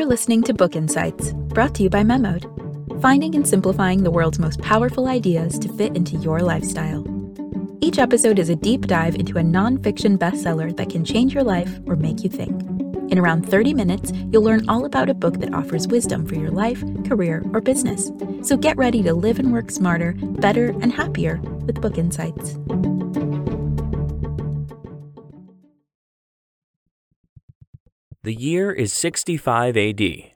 You're 0.00 0.08
listening 0.08 0.42
to 0.44 0.54
Book 0.54 0.76
Insights, 0.76 1.34
brought 1.34 1.74
to 1.74 1.82
you 1.82 1.90
by 1.90 2.02
Memod, 2.02 2.46
finding 3.02 3.34
and 3.34 3.46
simplifying 3.46 4.02
the 4.02 4.10
world's 4.10 4.38
most 4.38 4.58
powerful 4.62 5.08
ideas 5.08 5.58
to 5.58 5.68
fit 5.74 5.94
into 5.94 6.16
your 6.16 6.40
lifestyle. 6.40 7.04
Each 7.82 7.98
episode 7.98 8.38
is 8.38 8.48
a 8.48 8.56
deep 8.56 8.86
dive 8.86 9.14
into 9.16 9.36
a 9.36 9.42
nonfiction 9.42 10.16
bestseller 10.16 10.74
that 10.78 10.88
can 10.88 11.04
change 11.04 11.34
your 11.34 11.44
life 11.44 11.70
or 11.84 11.96
make 11.96 12.24
you 12.24 12.30
think. 12.30 12.62
In 13.12 13.18
around 13.18 13.46
30 13.46 13.74
minutes, 13.74 14.10
you'll 14.32 14.42
learn 14.42 14.66
all 14.70 14.86
about 14.86 15.10
a 15.10 15.14
book 15.14 15.38
that 15.40 15.52
offers 15.52 15.86
wisdom 15.86 16.24
for 16.24 16.34
your 16.34 16.50
life, 16.50 16.82
career, 17.04 17.44
or 17.52 17.60
business. 17.60 18.10
So 18.40 18.56
get 18.56 18.78
ready 18.78 19.02
to 19.02 19.12
live 19.12 19.38
and 19.38 19.52
work 19.52 19.70
smarter, 19.70 20.14
better, 20.22 20.68
and 20.80 20.94
happier 20.94 21.42
with 21.66 21.82
Book 21.82 21.98
Insights. 21.98 22.56
The 28.22 28.34
year 28.34 28.70
is 28.70 28.92
65 28.92 29.78
AD. 29.78 29.96
The 29.96 30.28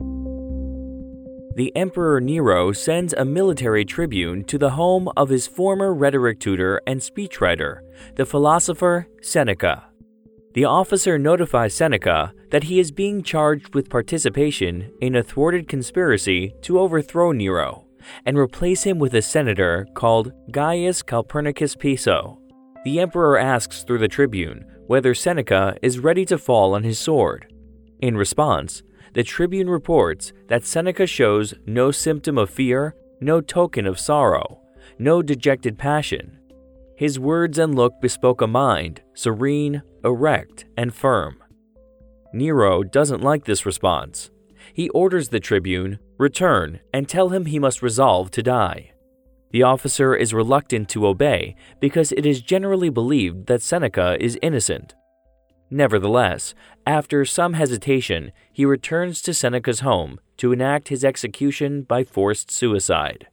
Emperor 1.76 2.18
Nero 2.18 2.72
sends 2.72 3.12
a 3.12 3.26
military 3.26 3.84
tribune 3.84 4.42
to 4.44 4.56
the 4.56 4.70
home 4.70 5.10
of 5.18 5.28
his 5.28 5.46
former 5.46 5.92
rhetoric 5.92 6.40
tutor 6.40 6.80
and 6.86 6.98
speechwriter, 6.98 7.80
the 8.16 8.24
philosopher 8.24 9.06
Seneca. 9.20 9.84
The 10.54 10.64
officer 10.64 11.18
notifies 11.18 11.74
Seneca 11.74 12.32
that 12.50 12.62
he 12.62 12.80
is 12.80 12.90
being 12.90 13.22
charged 13.22 13.74
with 13.74 13.90
participation 13.90 14.90
in 15.02 15.16
a 15.16 15.22
thwarted 15.22 15.68
conspiracy 15.68 16.54
to 16.62 16.80
overthrow 16.80 17.32
Nero 17.32 17.84
and 18.24 18.38
replace 18.38 18.84
him 18.84 18.98
with 18.98 19.12
a 19.12 19.20
senator 19.20 19.86
called 19.92 20.32
Gaius 20.50 21.02
Calpurnius 21.02 21.78
Piso. 21.78 22.40
The 22.86 23.00
emperor 23.00 23.36
asks 23.36 23.84
through 23.84 23.98
the 23.98 24.08
tribune 24.08 24.64
whether 24.86 25.12
Seneca 25.12 25.76
is 25.82 25.98
ready 25.98 26.24
to 26.24 26.38
fall 26.38 26.74
on 26.74 26.82
his 26.82 26.98
sword. 26.98 27.50
In 28.00 28.16
response, 28.16 28.82
the 29.14 29.22
Tribune 29.22 29.70
reports 29.70 30.32
that 30.48 30.64
Seneca 30.64 31.06
shows 31.06 31.54
no 31.66 31.90
symptom 31.90 32.36
of 32.36 32.50
fear, 32.50 32.96
no 33.20 33.40
token 33.40 33.86
of 33.86 33.98
sorrow, 33.98 34.60
no 34.98 35.22
dejected 35.22 35.78
passion. 35.78 36.38
His 36.96 37.18
words 37.18 37.58
and 37.58 37.74
look 37.74 38.00
bespoke 38.00 38.40
a 38.40 38.46
mind 38.46 39.02
serene, 39.14 39.82
erect, 40.04 40.64
and 40.76 40.94
firm. 40.94 41.42
Nero 42.32 42.82
doesn't 42.82 43.22
like 43.22 43.44
this 43.44 43.64
response. 43.64 44.30
He 44.72 44.88
orders 44.90 45.28
the 45.28 45.40
tribune 45.40 45.98
return 46.18 46.80
and 46.92 47.08
tell 47.08 47.28
him 47.28 47.46
he 47.46 47.58
must 47.58 47.82
resolve 47.82 48.30
to 48.32 48.42
die. 48.42 48.92
The 49.50 49.62
officer 49.62 50.16
is 50.16 50.34
reluctant 50.34 50.88
to 50.90 51.06
obey 51.06 51.54
because 51.80 52.10
it 52.12 52.26
is 52.26 52.42
generally 52.42 52.88
believed 52.88 53.46
that 53.46 53.62
Seneca 53.62 54.16
is 54.20 54.38
innocent. 54.42 54.94
Nevertheless, 55.74 56.54
after 56.86 57.24
some 57.24 57.54
hesitation, 57.54 58.30
he 58.52 58.64
returns 58.64 59.20
to 59.22 59.34
Seneca's 59.34 59.80
home 59.80 60.20
to 60.36 60.52
enact 60.52 60.86
his 60.86 61.04
execution 61.04 61.82
by 61.82 62.04
forced 62.04 62.48
suicide. 62.48 63.26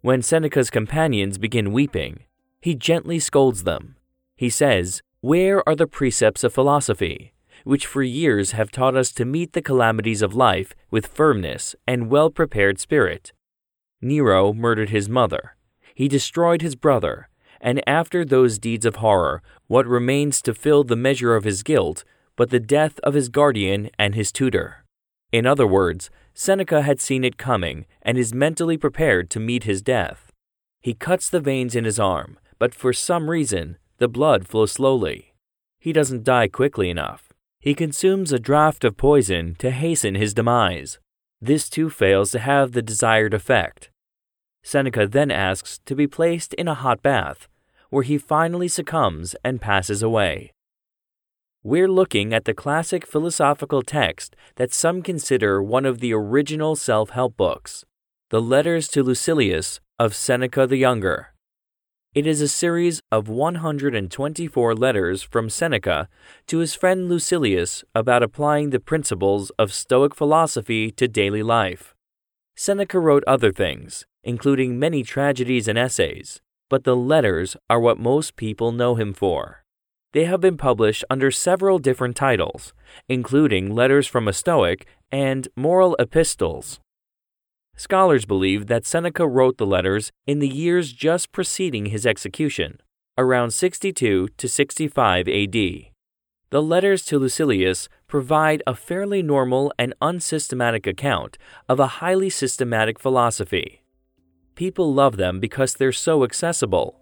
When 0.00 0.22
Seneca's 0.22 0.70
companions 0.70 1.38
begin 1.38 1.72
weeping, 1.72 2.24
he 2.60 2.74
gently 2.74 3.20
scolds 3.20 3.62
them. 3.62 3.94
He 4.34 4.50
says, 4.50 5.02
Where 5.20 5.62
are 5.68 5.76
the 5.76 5.86
precepts 5.86 6.42
of 6.42 6.52
philosophy, 6.52 7.32
which 7.62 7.86
for 7.86 8.02
years 8.02 8.50
have 8.50 8.72
taught 8.72 8.96
us 8.96 9.12
to 9.12 9.24
meet 9.24 9.52
the 9.52 9.62
calamities 9.62 10.20
of 10.20 10.34
life 10.34 10.74
with 10.90 11.06
firmness 11.06 11.76
and 11.86 12.10
well 12.10 12.28
prepared 12.28 12.80
spirit? 12.80 13.32
Nero 14.00 14.52
murdered 14.52 14.90
his 14.90 15.08
mother. 15.08 15.54
He 15.94 16.08
destroyed 16.08 16.60
his 16.60 16.74
brother 16.74 17.28
and 17.62 17.80
after 17.88 18.24
those 18.24 18.58
deeds 18.58 18.84
of 18.84 18.96
horror, 18.96 19.40
what 19.68 19.86
remains 19.86 20.42
to 20.42 20.52
fill 20.52 20.84
the 20.84 20.96
measure 20.96 21.36
of 21.36 21.44
his 21.44 21.62
guilt 21.62 22.04
but 22.34 22.50
the 22.50 22.60
death 22.60 22.98
of 23.00 23.14
his 23.14 23.28
guardian 23.28 23.88
and 23.98 24.14
his 24.14 24.32
tutor? 24.32 24.84
In 25.30 25.46
other 25.46 25.66
words, 25.66 26.10
Seneca 26.34 26.82
had 26.82 27.00
seen 27.00 27.24
it 27.24 27.36
coming 27.36 27.86
and 28.02 28.18
is 28.18 28.34
mentally 28.34 28.76
prepared 28.76 29.30
to 29.30 29.40
meet 29.40 29.64
his 29.64 29.80
death. 29.80 30.32
He 30.80 30.94
cuts 30.94 31.30
the 31.30 31.40
veins 31.40 31.76
in 31.76 31.84
his 31.84 32.00
arm, 32.00 32.38
but 32.58 32.74
for 32.74 32.92
some 32.92 33.30
reason, 33.30 33.76
the 33.98 34.08
blood 34.08 34.48
flows 34.48 34.72
slowly. 34.72 35.34
He 35.78 35.92
doesn't 35.92 36.24
die 36.24 36.48
quickly 36.48 36.90
enough. 36.90 37.32
He 37.60 37.74
consumes 37.74 38.32
a 38.32 38.38
draught 38.38 38.82
of 38.82 38.96
poison 38.96 39.54
to 39.60 39.70
hasten 39.70 40.16
his 40.16 40.34
demise. 40.34 40.98
This 41.40 41.68
too 41.68 41.90
fails 41.90 42.32
to 42.32 42.40
have 42.40 42.72
the 42.72 42.82
desired 42.82 43.34
effect. 43.34 43.90
Seneca 44.64 45.06
then 45.06 45.30
asks 45.30 45.78
to 45.86 45.94
be 45.94 46.06
placed 46.06 46.54
in 46.54 46.68
a 46.68 46.74
hot 46.74 47.02
bath, 47.02 47.48
where 47.92 48.02
he 48.02 48.16
finally 48.16 48.68
succumbs 48.68 49.36
and 49.44 49.60
passes 49.60 50.02
away. 50.02 50.50
We're 51.62 51.90
looking 51.90 52.32
at 52.32 52.46
the 52.46 52.54
classic 52.54 53.06
philosophical 53.06 53.82
text 53.82 54.34
that 54.56 54.72
some 54.72 55.02
consider 55.02 55.62
one 55.62 55.84
of 55.84 56.00
the 56.00 56.14
original 56.14 56.74
self 56.74 57.10
help 57.10 57.36
books, 57.36 57.84
the 58.30 58.40
Letters 58.40 58.88
to 58.88 59.02
Lucilius 59.02 59.78
of 59.98 60.14
Seneca 60.14 60.66
the 60.66 60.78
Younger. 60.78 61.34
It 62.14 62.26
is 62.26 62.40
a 62.40 62.48
series 62.48 63.00
of 63.10 63.28
124 63.28 64.74
letters 64.74 65.22
from 65.22 65.48
Seneca 65.48 66.08
to 66.46 66.58
his 66.58 66.74
friend 66.74 67.10
Lucilius 67.10 67.84
about 67.94 68.22
applying 68.22 68.70
the 68.70 68.80
principles 68.80 69.50
of 69.58 69.72
Stoic 69.72 70.14
philosophy 70.14 70.90
to 70.92 71.06
daily 71.06 71.42
life. 71.42 71.94
Seneca 72.56 72.98
wrote 72.98 73.24
other 73.26 73.52
things, 73.52 74.06
including 74.24 74.78
many 74.78 75.02
tragedies 75.02 75.68
and 75.68 75.78
essays, 75.78 76.41
but 76.72 76.84
the 76.84 76.96
letters 76.96 77.54
are 77.68 77.78
what 77.78 77.98
most 77.98 78.34
people 78.34 78.72
know 78.72 78.94
him 78.94 79.12
for. 79.12 79.62
They 80.14 80.24
have 80.24 80.40
been 80.40 80.56
published 80.56 81.04
under 81.10 81.30
several 81.30 81.78
different 81.78 82.16
titles, 82.16 82.72
including 83.10 83.74
Letters 83.74 84.06
from 84.06 84.26
a 84.26 84.32
Stoic 84.32 84.86
and 85.10 85.48
Moral 85.54 85.94
Epistles. 85.98 86.80
Scholars 87.76 88.24
believe 88.24 88.68
that 88.68 88.86
Seneca 88.86 89.28
wrote 89.28 89.58
the 89.58 89.66
letters 89.66 90.12
in 90.26 90.38
the 90.38 90.48
years 90.48 90.94
just 90.94 91.30
preceding 91.30 91.86
his 91.86 92.06
execution, 92.06 92.80
around 93.18 93.50
62 93.50 94.28
to 94.34 94.48
65 94.48 95.28
AD. 95.28 95.52
The 95.52 96.62
letters 96.62 97.04
to 97.04 97.18
Lucilius 97.18 97.90
provide 98.08 98.62
a 98.66 98.74
fairly 98.74 99.22
normal 99.22 99.74
and 99.78 99.92
unsystematic 100.00 100.86
account 100.86 101.36
of 101.68 101.78
a 101.78 102.00
highly 102.00 102.30
systematic 102.30 102.98
philosophy. 102.98 103.81
People 104.54 104.92
love 104.92 105.16
them 105.16 105.40
because 105.40 105.74
they're 105.74 105.92
so 105.92 106.24
accessible. 106.24 107.00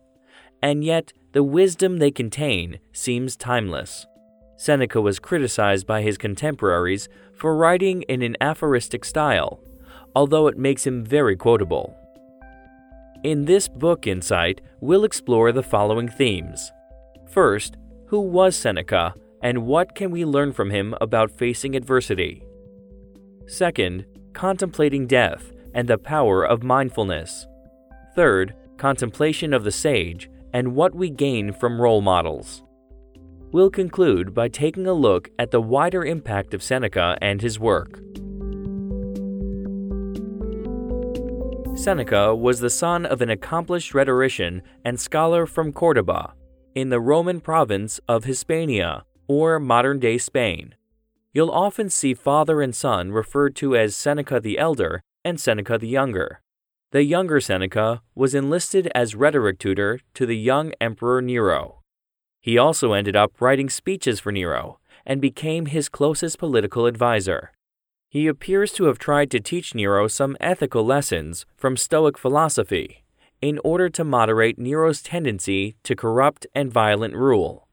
And 0.63 0.85
yet, 0.85 1.13
the 1.33 1.43
wisdom 1.43 1.99
they 1.99 2.11
contain 2.11 2.79
seems 2.93 3.37
timeless. 3.37 4.07
Seneca 4.57 5.01
was 5.01 5.19
criticized 5.19 5.87
by 5.87 6.03
his 6.03 6.19
contemporaries 6.19 7.09
for 7.35 7.57
writing 7.57 8.03
in 8.03 8.23
an 8.23 8.37
aphoristic 8.41 9.05
style, 9.05 9.61
although 10.15 10.47
it 10.49 10.59
makes 10.59 10.87
him 10.87 11.05
very 11.05 11.35
quotable. 11.37 11.97
In 13.25 13.45
this 13.45 13.69
book 13.69 14.07
insight, 14.07 14.61
we'll 14.81 15.05
explore 15.05 15.53
the 15.53 15.63
following 15.63 16.09
themes. 16.09 16.73
First, 17.31 17.77
who 18.07 18.21
was 18.21 18.57
Seneca 18.57 19.15
and 19.43 19.67
what 19.67 19.95
can 19.95 20.11
we 20.11 20.25
learn 20.25 20.53
from 20.53 20.71
him 20.71 20.95
about 21.01 21.31
facing 21.31 21.75
adversity? 21.75 22.43
Second, 23.47 24.05
contemplating 24.35 25.07
death 25.07 25.50
and 25.75 25.89
the 25.89 25.99
power 25.99 26.45
of 26.45 26.63
mindfulness. 26.63 27.47
Third, 28.15 28.55
contemplation 28.77 29.53
of 29.53 29.65
the 29.65 29.73
sage 29.73 30.31
and 30.53 30.75
what 30.75 30.95
we 30.95 31.11
gain 31.11 31.53
from 31.53 31.81
role 31.81 32.01
models. 32.01 32.63
We'll 33.53 33.71
conclude 33.71 34.33
by 34.33 34.49
taking 34.49 34.87
a 34.87 34.93
look 34.93 35.29
at 35.39 35.51
the 35.51 35.61
wider 35.61 36.05
impact 36.05 36.55
of 36.55 36.63
Seneca 36.63 37.19
and 37.21 37.43
his 37.43 37.59
work. 37.59 38.01
Seneca 41.77 42.35
was 42.35 42.61
the 42.61 42.71
son 42.71 43.07
of 43.07 43.23
an 43.23 43.31
accomplished 43.31 43.95
rhetorician 43.95 44.63
and 44.85 45.01
scholar 45.01 45.47
from 45.47 45.73
Cordoba, 45.73 46.35
in 46.75 46.91
the 46.91 47.01
Roman 47.01 47.41
province 47.41 48.01
of 48.07 48.25
Hispania, 48.25 49.05
or 49.27 49.59
modern 49.59 49.99
day 49.99 50.19
Spain. 50.19 50.75
You'll 51.33 51.51
often 51.51 51.89
see 51.91 52.15
father 52.15 52.61
and 52.61 52.75
son 52.75 53.13
referred 53.13 53.57
to 53.57 53.77
as 53.77 53.97
Seneca 53.97 54.41
the 54.41 54.59
Elder 54.59 55.03
and 55.25 55.41
Seneca 55.41 55.79
the 55.79 55.89
Younger. 55.89 56.41
The 56.93 57.05
younger 57.05 57.41
Seneca 57.41 58.03
was 58.15 58.35
enlisted 58.35 58.91
as 58.95 59.15
rhetoric 59.15 59.59
tutor 59.59 60.01
to 60.15 60.27
the 60.27 60.37
young 60.37 60.73
Emperor 60.81 61.23
Nero. 61.23 61.83
He 62.41 62.59
also 62.59 62.95
ended 62.95 63.15
up 63.15 63.41
writing 63.41 63.71
speeches 63.71 64.19
for 64.19 64.33
Nero 64.33 64.81
and 65.07 65.21
became 65.21 65.67
his 65.67 65.89
closest 65.89 66.39
political 66.39 66.87
advisor. 66.87 67.53
He 68.09 68.27
appears 68.27 68.73
to 68.73 68.85
have 68.85 68.99
tried 68.99 69.31
to 69.31 69.41
teach 69.41 69.75
Nero 69.75 70.09
some 70.09 70.37
ethical 70.41 70.85
lessons 70.85 71.47
from 71.57 71.77
Stoic 71.77 72.19
philosophy 72.19 73.05
in 73.41 73.61
order 73.63 73.89
to 73.89 74.05
moderate 74.05 74.59
Nero's 74.59 75.01
tendency 75.01 75.77
to 75.85 75.95
corrupt 75.95 76.47
and 76.55 76.73
violent 76.73 77.15
rule. 77.15 77.69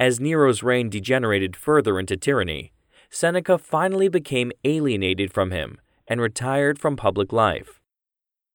As 0.00 0.20
Nero's 0.20 0.62
reign 0.62 0.90
degenerated 0.90 1.54
further 1.54 1.98
into 1.98 2.16
tyranny, 2.16 2.72
Seneca 3.08 3.56
finally 3.56 4.08
became 4.08 4.52
alienated 4.64 5.32
from 5.32 5.52
him 5.52 5.78
and 6.08 6.20
retired 6.20 6.78
from 6.78 6.96
public 6.96 7.32
life. 7.32 7.80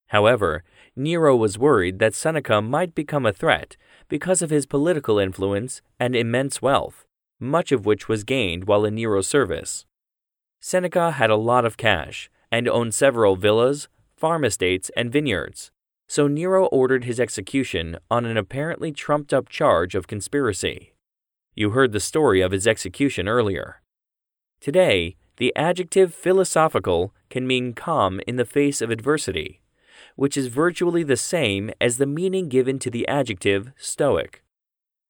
However, 0.07 0.63
Nero 0.95 1.35
was 1.35 1.57
worried 1.57 1.99
that 1.99 2.13
Seneca 2.13 2.61
might 2.61 2.93
become 2.93 3.25
a 3.25 3.31
threat 3.31 3.77
because 4.09 4.41
of 4.41 4.49
his 4.49 4.65
political 4.65 5.19
influence 5.19 5.81
and 5.99 6.15
immense 6.15 6.61
wealth, 6.61 7.05
much 7.39 7.71
of 7.71 7.85
which 7.85 8.09
was 8.09 8.25
gained 8.25 8.65
while 8.65 8.83
in 8.83 8.95
Nero's 8.95 9.27
service. 9.27 9.85
Seneca 10.59 11.11
had 11.11 11.29
a 11.29 11.35
lot 11.37 11.65
of 11.65 11.77
cash 11.77 12.29
and 12.51 12.67
owned 12.67 12.93
several 12.93 13.35
villas, 13.35 13.87
farm 14.15 14.43
estates, 14.43 14.91
and 14.97 15.11
vineyards, 15.11 15.71
so 16.07 16.27
Nero 16.27 16.65
ordered 16.65 17.05
his 17.05 17.19
execution 17.19 17.97
on 18.09 18.25
an 18.25 18.35
apparently 18.35 18.91
trumped 18.91 19.33
up 19.33 19.47
charge 19.47 19.95
of 19.95 20.07
conspiracy. 20.07 20.93
You 21.55 21.69
heard 21.69 21.93
the 21.93 22.01
story 22.01 22.41
of 22.41 22.51
his 22.51 22.67
execution 22.67 23.29
earlier. 23.29 23.81
Today, 24.59 25.15
the 25.41 25.51
adjective 25.55 26.13
philosophical 26.13 27.15
can 27.31 27.47
mean 27.47 27.73
calm 27.73 28.21
in 28.27 28.35
the 28.35 28.45
face 28.45 28.79
of 28.79 28.91
adversity, 28.91 29.59
which 30.15 30.37
is 30.37 30.45
virtually 30.45 31.01
the 31.01 31.17
same 31.17 31.71
as 31.81 31.97
the 31.97 32.05
meaning 32.05 32.47
given 32.47 32.77
to 32.77 32.91
the 32.91 33.07
adjective 33.07 33.71
stoic. 33.75 34.43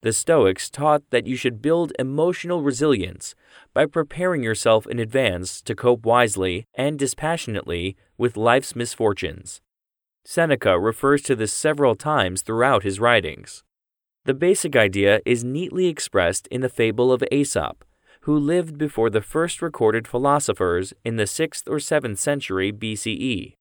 The 0.03 0.13
Stoics 0.13 0.69
taught 0.69 1.03
that 1.09 1.27
you 1.27 1.35
should 1.35 1.61
build 1.61 1.91
emotional 1.99 2.61
resilience 2.61 3.35
by 3.73 3.85
preparing 3.85 4.41
yourself 4.41 4.87
in 4.87 4.99
advance 4.99 5.61
to 5.63 5.75
cope 5.75 6.05
wisely 6.05 6.65
and 6.75 6.97
dispassionately 6.97 7.97
with 8.17 8.37
life's 8.37 8.73
misfortunes. 8.73 9.59
Seneca 10.23 10.79
refers 10.79 11.21
to 11.23 11.35
this 11.35 11.51
several 11.51 11.93
times 11.93 12.41
throughout 12.41 12.83
his 12.83 13.01
writings. 13.01 13.65
The 14.23 14.33
basic 14.33 14.77
idea 14.77 15.19
is 15.25 15.43
neatly 15.43 15.87
expressed 15.87 16.47
in 16.47 16.61
the 16.61 16.69
fable 16.69 17.11
of 17.11 17.21
Aesop, 17.33 17.83
who 18.21 18.37
lived 18.37 18.77
before 18.77 19.09
the 19.09 19.21
first 19.21 19.61
recorded 19.61 20.07
philosophers 20.07 20.93
in 21.03 21.15
the 21.15 21.23
6th 21.23 21.67
or 21.67 21.77
7th 21.77 22.19
century 22.19 22.71
BCE. 22.71 23.55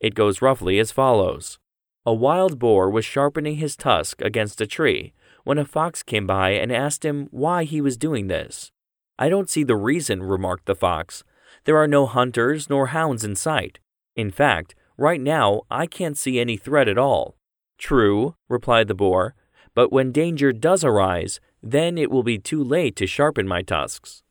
It 0.00 0.14
goes 0.14 0.40
roughly 0.40 0.78
as 0.78 0.90
follows 0.90 1.58
A 2.06 2.14
wild 2.14 2.58
boar 2.58 2.90
was 2.90 3.04
sharpening 3.04 3.56
his 3.56 3.76
tusk 3.76 4.22
against 4.22 4.60
a 4.60 4.66
tree 4.66 5.12
when 5.44 5.58
a 5.58 5.64
fox 5.64 6.02
came 6.02 6.26
by 6.26 6.50
and 6.50 6.72
asked 6.72 7.04
him 7.04 7.28
why 7.30 7.64
he 7.64 7.80
was 7.80 7.96
doing 7.96 8.28
this. 8.28 8.72
I 9.18 9.28
don't 9.28 9.50
see 9.50 9.64
the 9.64 9.76
reason, 9.76 10.22
remarked 10.22 10.66
the 10.66 10.74
fox. 10.74 11.22
There 11.64 11.76
are 11.76 11.88
no 11.88 12.06
hunters 12.06 12.68
nor 12.70 12.88
hounds 12.88 13.24
in 13.24 13.36
sight. 13.36 13.78
In 14.14 14.30
fact, 14.30 14.74
right 14.96 15.20
now 15.20 15.62
I 15.70 15.86
can't 15.86 16.16
see 16.16 16.40
any 16.40 16.56
threat 16.56 16.88
at 16.88 16.98
all. 16.98 17.36
True, 17.78 18.34
replied 18.48 18.88
the 18.88 18.94
boar, 18.94 19.34
but 19.74 19.92
when 19.92 20.10
danger 20.10 20.52
does 20.52 20.82
arise, 20.84 21.38
then 21.70 21.98
it 21.98 22.10
will 22.10 22.22
be 22.22 22.38
too 22.38 22.62
late 22.62 22.96
to 22.96 23.06
sharpen 23.06 23.46
my 23.46 23.62
tusks. 23.62 24.22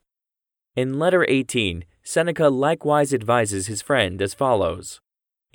In 0.76 1.00
letter 1.00 1.26
18, 1.28 1.86
Seneca 2.04 2.50
likewise 2.50 3.14
advises 3.14 3.68
his 3.68 3.82
friend 3.82 4.22
as 4.22 4.34
follows 4.34 5.02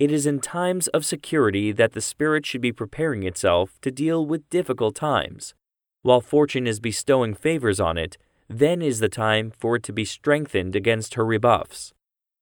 it 0.01 0.11
is 0.11 0.25
in 0.25 0.39
times 0.39 0.87
of 0.87 1.05
security 1.05 1.71
that 1.71 1.91
the 1.91 2.01
spirit 2.01 2.43
should 2.43 2.59
be 2.59 2.71
preparing 2.71 3.21
itself 3.21 3.79
to 3.81 3.91
deal 3.91 4.25
with 4.25 4.49
difficult 4.49 4.95
times. 4.95 5.53
While 6.01 6.21
fortune 6.21 6.65
is 6.65 6.79
bestowing 6.79 7.35
favors 7.35 7.79
on 7.79 7.99
it, 7.99 8.17
then 8.49 8.81
is 8.81 8.97
the 8.97 9.09
time 9.09 9.51
for 9.51 9.75
it 9.75 9.83
to 9.83 9.93
be 9.93 10.03
strengthened 10.03 10.75
against 10.75 11.13
her 11.13 11.23
rebuffs. 11.23 11.93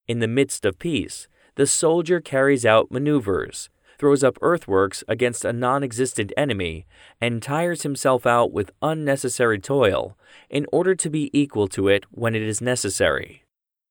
In 0.08 0.20
the 0.20 0.28
midst 0.30 0.64
of 0.64 0.80
peace, 0.80 1.28
the 1.56 1.68
soldier 1.68 2.22
carries 2.22 2.66
out 2.66 2.92
maneuvers, 2.92 3.70
throws 4.00 4.24
up 4.24 4.40
earthworks 4.42 5.04
against 5.08 5.46
a 5.46 5.54
non 5.54 5.84
existent 5.84 6.32
enemy, 6.38 6.88
and 7.22 7.44
tires 7.44 7.84
himself 7.84 8.26
out 8.26 8.52
with 8.52 8.72
unnecessary 8.82 9.60
toil 9.60 10.18
in 10.50 10.66
order 10.72 10.96
to 10.96 11.10
be 11.10 11.30
equal 11.38 11.68
to 11.68 11.90
it 11.90 12.06
when 12.10 12.34
it 12.34 12.42
is 12.42 12.62
necessary. 12.62 13.44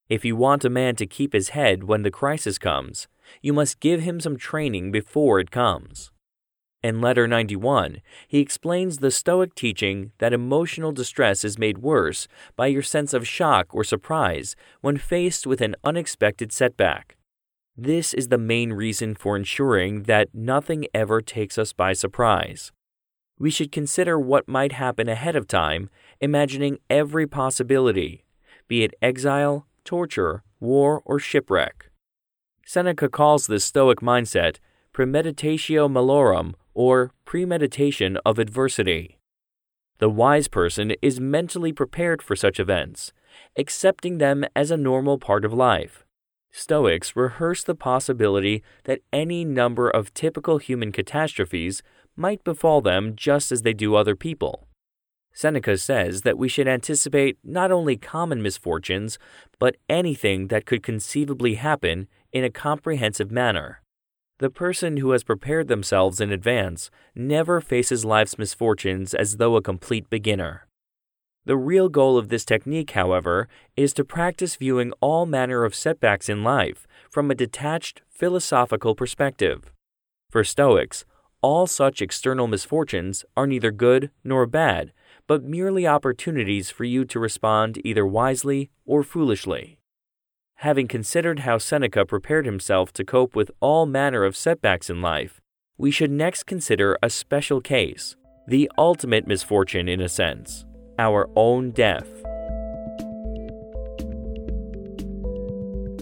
If 0.08 0.25
you 0.25 0.34
want 0.34 0.64
a 0.64 0.70
man 0.70 0.96
to 0.96 1.06
keep 1.06 1.34
his 1.34 1.50
head 1.50 1.84
when 1.84 2.02
the 2.02 2.10
crisis 2.10 2.58
comes, 2.58 3.06
you 3.43 3.52
must 3.52 3.81
give 3.81 4.00
him 4.00 4.20
some 4.20 4.38
training 4.38 4.90
before 4.90 5.38
it 5.38 5.50
comes. 5.50 6.10
In 6.82 7.02
letter 7.02 7.28
91, 7.28 8.00
he 8.26 8.38
explains 8.38 8.99
the 8.99 9.10
Stoic 9.10 9.55
teaching 9.55 10.12
that 10.19 10.32
emotional 10.32 10.93
distress 10.93 11.44
is 11.44 11.58
made 11.58 11.78
worse 11.78 12.28
by 12.56 12.69
your 12.69 12.82
sense 12.82 13.12
of 13.12 13.28
shock 13.28 13.75
or 13.75 13.84
surprise 13.84 14.56
when 14.81 14.96
faced 14.96 15.46
with 15.46 15.60
an 15.60 15.75
unexpected 15.84 16.52
setback. 16.52 17.18
This 17.80 18.12
is 18.12 18.26
the 18.26 18.38
main 18.38 18.72
reason 18.72 19.14
for 19.14 19.36
ensuring 19.36 20.02
that 20.02 20.34
nothing 20.34 20.88
ever 20.92 21.22
takes 21.22 21.56
us 21.56 21.72
by 21.72 21.92
surprise. 21.92 22.72
We 23.38 23.52
should 23.52 23.70
consider 23.70 24.19
what 24.19 24.48
might 24.48 24.72
happen 24.72 25.08
ahead 25.08 25.36
of 25.36 25.46
time, 25.46 25.88
imagining 26.20 26.80
every 26.90 27.28
possibility, 27.28 28.25
be 28.66 28.82
it 28.82 28.94
exile, 29.00 29.69
torture, 29.84 30.42
war, 30.58 31.02
or 31.04 31.20
shipwreck. 31.20 31.92
Seneca 32.66 33.08
calls 33.08 33.46
this 33.46 33.64
Stoic 33.64 34.00
mindset 34.00 34.56
premeditatio 34.92 35.88
malorum, 35.88 36.54
or 36.74 37.12
premeditation 37.24 38.19
of 38.26 38.40
adversity. 38.40 39.20
The 39.98 40.10
wise 40.10 40.48
person 40.48 40.94
is 41.00 41.20
mentally 41.20 41.72
prepared 41.72 42.22
for 42.22 42.34
such 42.34 42.58
events, 42.58 43.12
accepting 43.56 44.19
them 44.19 44.44
as 44.56 44.72
a 44.72 44.76
normal 44.76 45.19
part 45.19 45.44
of 45.44 45.52
life. 45.52 46.04
Stoics 46.50 47.14
rehearse 47.14 47.62
the 47.62 47.74
possibility 47.74 48.62
that 48.84 49.00
any 49.12 49.44
number 49.44 49.88
of 49.88 50.14
typical 50.14 50.58
human 50.58 50.92
catastrophes 50.92 51.82
might 52.16 52.42
befall 52.44 52.80
them 52.80 53.14
just 53.14 53.52
as 53.52 53.62
they 53.62 53.72
do 53.72 53.94
other 53.94 54.16
people. 54.16 54.66
Seneca 55.32 55.78
says 55.78 56.22
that 56.22 56.38
we 56.38 56.48
should 56.48 56.66
anticipate 56.66 57.38
not 57.44 57.70
only 57.70 57.96
common 57.96 58.42
misfortunes, 58.42 59.18
but 59.58 59.76
anything 59.88 60.48
that 60.48 60.66
could 60.66 60.82
conceivably 60.82 61.54
happen 61.54 62.08
in 62.32 62.44
a 62.44 62.50
comprehensive 62.50 63.30
manner. 63.30 63.82
The 64.38 64.50
person 64.50 64.98
who 64.98 65.10
has 65.10 65.24
prepared 65.24 65.68
themselves 65.68 66.20
in 66.20 66.30
advance 66.30 66.90
never 67.14 67.60
faces 67.60 68.04
life's 68.04 68.38
misfortunes 68.38 69.14
as 69.14 69.36
though 69.36 69.56
a 69.56 69.62
complete 69.62 70.08
beginner. 70.08 70.68
The 71.48 71.56
real 71.56 71.88
goal 71.88 72.18
of 72.18 72.28
this 72.28 72.44
technique, 72.44 72.90
however, 72.90 73.48
is 73.74 73.94
to 73.94 74.04
practice 74.04 74.56
viewing 74.56 74.92
all 75.00 75.24
manner 75.24 75.64
of 75.64 75.74
setbacks 75.74 76.28
in 76.28 76.44
life 76.44 76.86
from 77.10 77.30
a 77.30 77.34
detached 77.34 78.02
philosophical 78.10 78.94
perspective. 78.94 79.72
For 80.28 80.44
Stoics, 80.44 81.06
all 81.40 81.66
such 81.66 82.02
external 82.02 82.48
misfortunes 82.48 83.24
are 83.34 83.46
neither 83.46 83.70
good 83.70 84.10
nor 84.22 84.44
bad, 84.44 84.92
but 85.26 85.42
merely 85.42 85.86
opportunities 85.86 86.68
for 86.68 86.84
you 86.84 87.06
to 87.06 87.18
respond 87.18 87.80
either 87.82 88.06
wisely 88.06 88.68
or 88.84 89.02
foolishly. 89.02 89.78
Having 90.56 90.88
considered 90.88 91.38
how 91.40 91.56
Seneca 91.56 92.04
prepared 92.04 92.44
himself 92.44 92.92
to 92.92 93.06
cope 93.06 93.34
with 93.34 93.50
all 93.60 93.86
manner 93.86 94.22
of 94.22 94.36
setbacks 94.36 94.90
in 94.90 95.00
life, 95.00 95.40
we 95.78 95.90
should 95.90 96.10
next 96.10 96.42
consider 96.42 96.98
a 97.02 97.08
special 97.08 97.62
case, 97.62 98.16
the 98.46 98.70
ultimate 98.76 99.26
misfortune 99.26 99.88
in 99.88 100.02
a 100.02 100.10
sense, 100.10 100.66
our 100.98 101.28
own 101.36 101.70
death. 101.70 102.08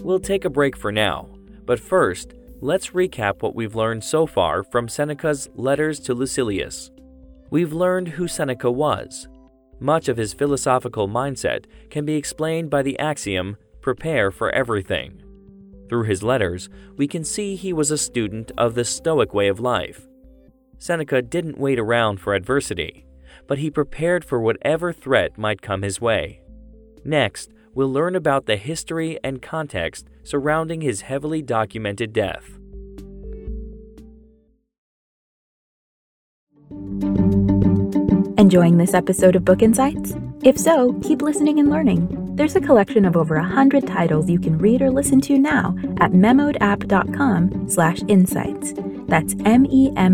We'll 0.03 0.19
take 0.19 0.45
a 0.45 0.49
break 0.49 0.77
for 0.77 0.91
now, 0.91 1.29
but 1.65 1.79
first, 1.79 2.33
let's 2.61 2.91
recap 2.91 3.41
what 3.41 3.55
we've 3.55 3.75
learned 3.75 4.03
so 4.03 4.25
far 4.25 4.63
from 4.63 4.87
Seneca's 4.87 5.49
Letters 5.55 5.99
to 6.01 6.13
Lucilius 6.13 6.91
we've 7.49 7.73
learned 7.73 8.09
who 8.09 8.27
Seneca 8.27 8.69
was. 8.69 9.27
Much 9.79 10.07
of 10.07 10.17
his 10.17 10.33
philosophical 10.33 11.07
mindset 11.07 11.65
can 11.89 12.05
be 12.05 12.15
explained 12.15 12.69
by 12.69 12.81
the 12.81 12.97
axiom 12.99 13.57
prepare 13.81 14.31
for 14.31 14.51
everything. 14.51 15.21
Through 15.87 16.03
his 16.03 16.23
letters, 16.23 16.67
we 16.97 17.07
can 17.07 17.23
see 17.23 17.55
he 17.55 17.71
was 17.71 17.91
a 17.91 17.97
student 17.97 18.51
of 18.57 18.75
the 18.75 18.83
Stoic 18.83 19.33
way 19.33 19.47
of 19.47 19.59
life. 19.59 20.07
Seneca 20.79 21.21
didn't 21.21 21.57
wait 21.57 21.79
around 21.79 22.19
for 22.19 22.33
adversity, 22.33 23.05
but 23.47 23.57
he 23.59 23.71
prepared 23.71 24.25
for 24.25 24.39
whatever 24.39 24.91
threat 24.91 25.37
might 25.37 25.61
come 25.61 25.81
his 25.81 26.01
way. 26.01 26.41
Next, 27.03 27.51
we'll 27.73 27.91
learn 27.91 28.15
about 28.15 28.45
the 28.45 28.57
history 28.57 29.17
and 29.23 29.41
context 29.41 30.07
surrounding 30.23 30.81
his 30.81 31.01
heavily 31.01 31.41
documented 31.41 32.11
death. 32.11 32.57
Enjoying 38.37 38.77
this 38.77 38.93
episode 38.93 39.35
of 39.35 39.45
Book 39.45 39.61
Insights? 39.61 40.15
If 40.43 40.57
so, 40.57 40.93
keep 41.01 41.21
listening 41.21 41.59
and 41.59 41.69
learning. 41.69 42.26
There's 42.37 42.55
a 42.55 42.61
collection 42.61 43.03
of 43.05 43.17
over 43.17 43.37
a 43.37 43.43
hundred 43.43 43.87
titles 43.87 44.29
you 44.29 44.39
can 44.39 44.59
read 44.59 44.83
or 44.83 44.91
listen 44.91 45.19
to 45.21 45.39
now 45.39 45.75
at 45.97 46.11
memodapp.com 46.11 47.67
slash 47.67 48.03
insights. 48.07 48.75
That's 49.07 49.33
M-E-M-O-D-A-P-P 49.43 50.11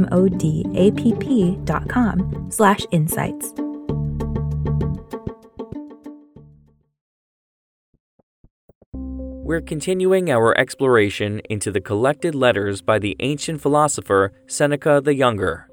dot 1.66 1.90
com 1.90 2.48
slash 2.50 2.86
insights. 2.92 3.52
We're 8.94 9.60
continuing 9.60 10.32
our 10.32 10.58
exploration 10.58 11.42
into 11.50 11.72
the 11.72 11.82
collected 11.82 12.34
letters 12.36 12.82
by 12.82 13.00
the 13.00 13.18
ancient 13.20 13.60
philosopher 13.60 14.32
Seneca 14.48 15.02
the 15.04 15.14
Younger. 15.14 15.68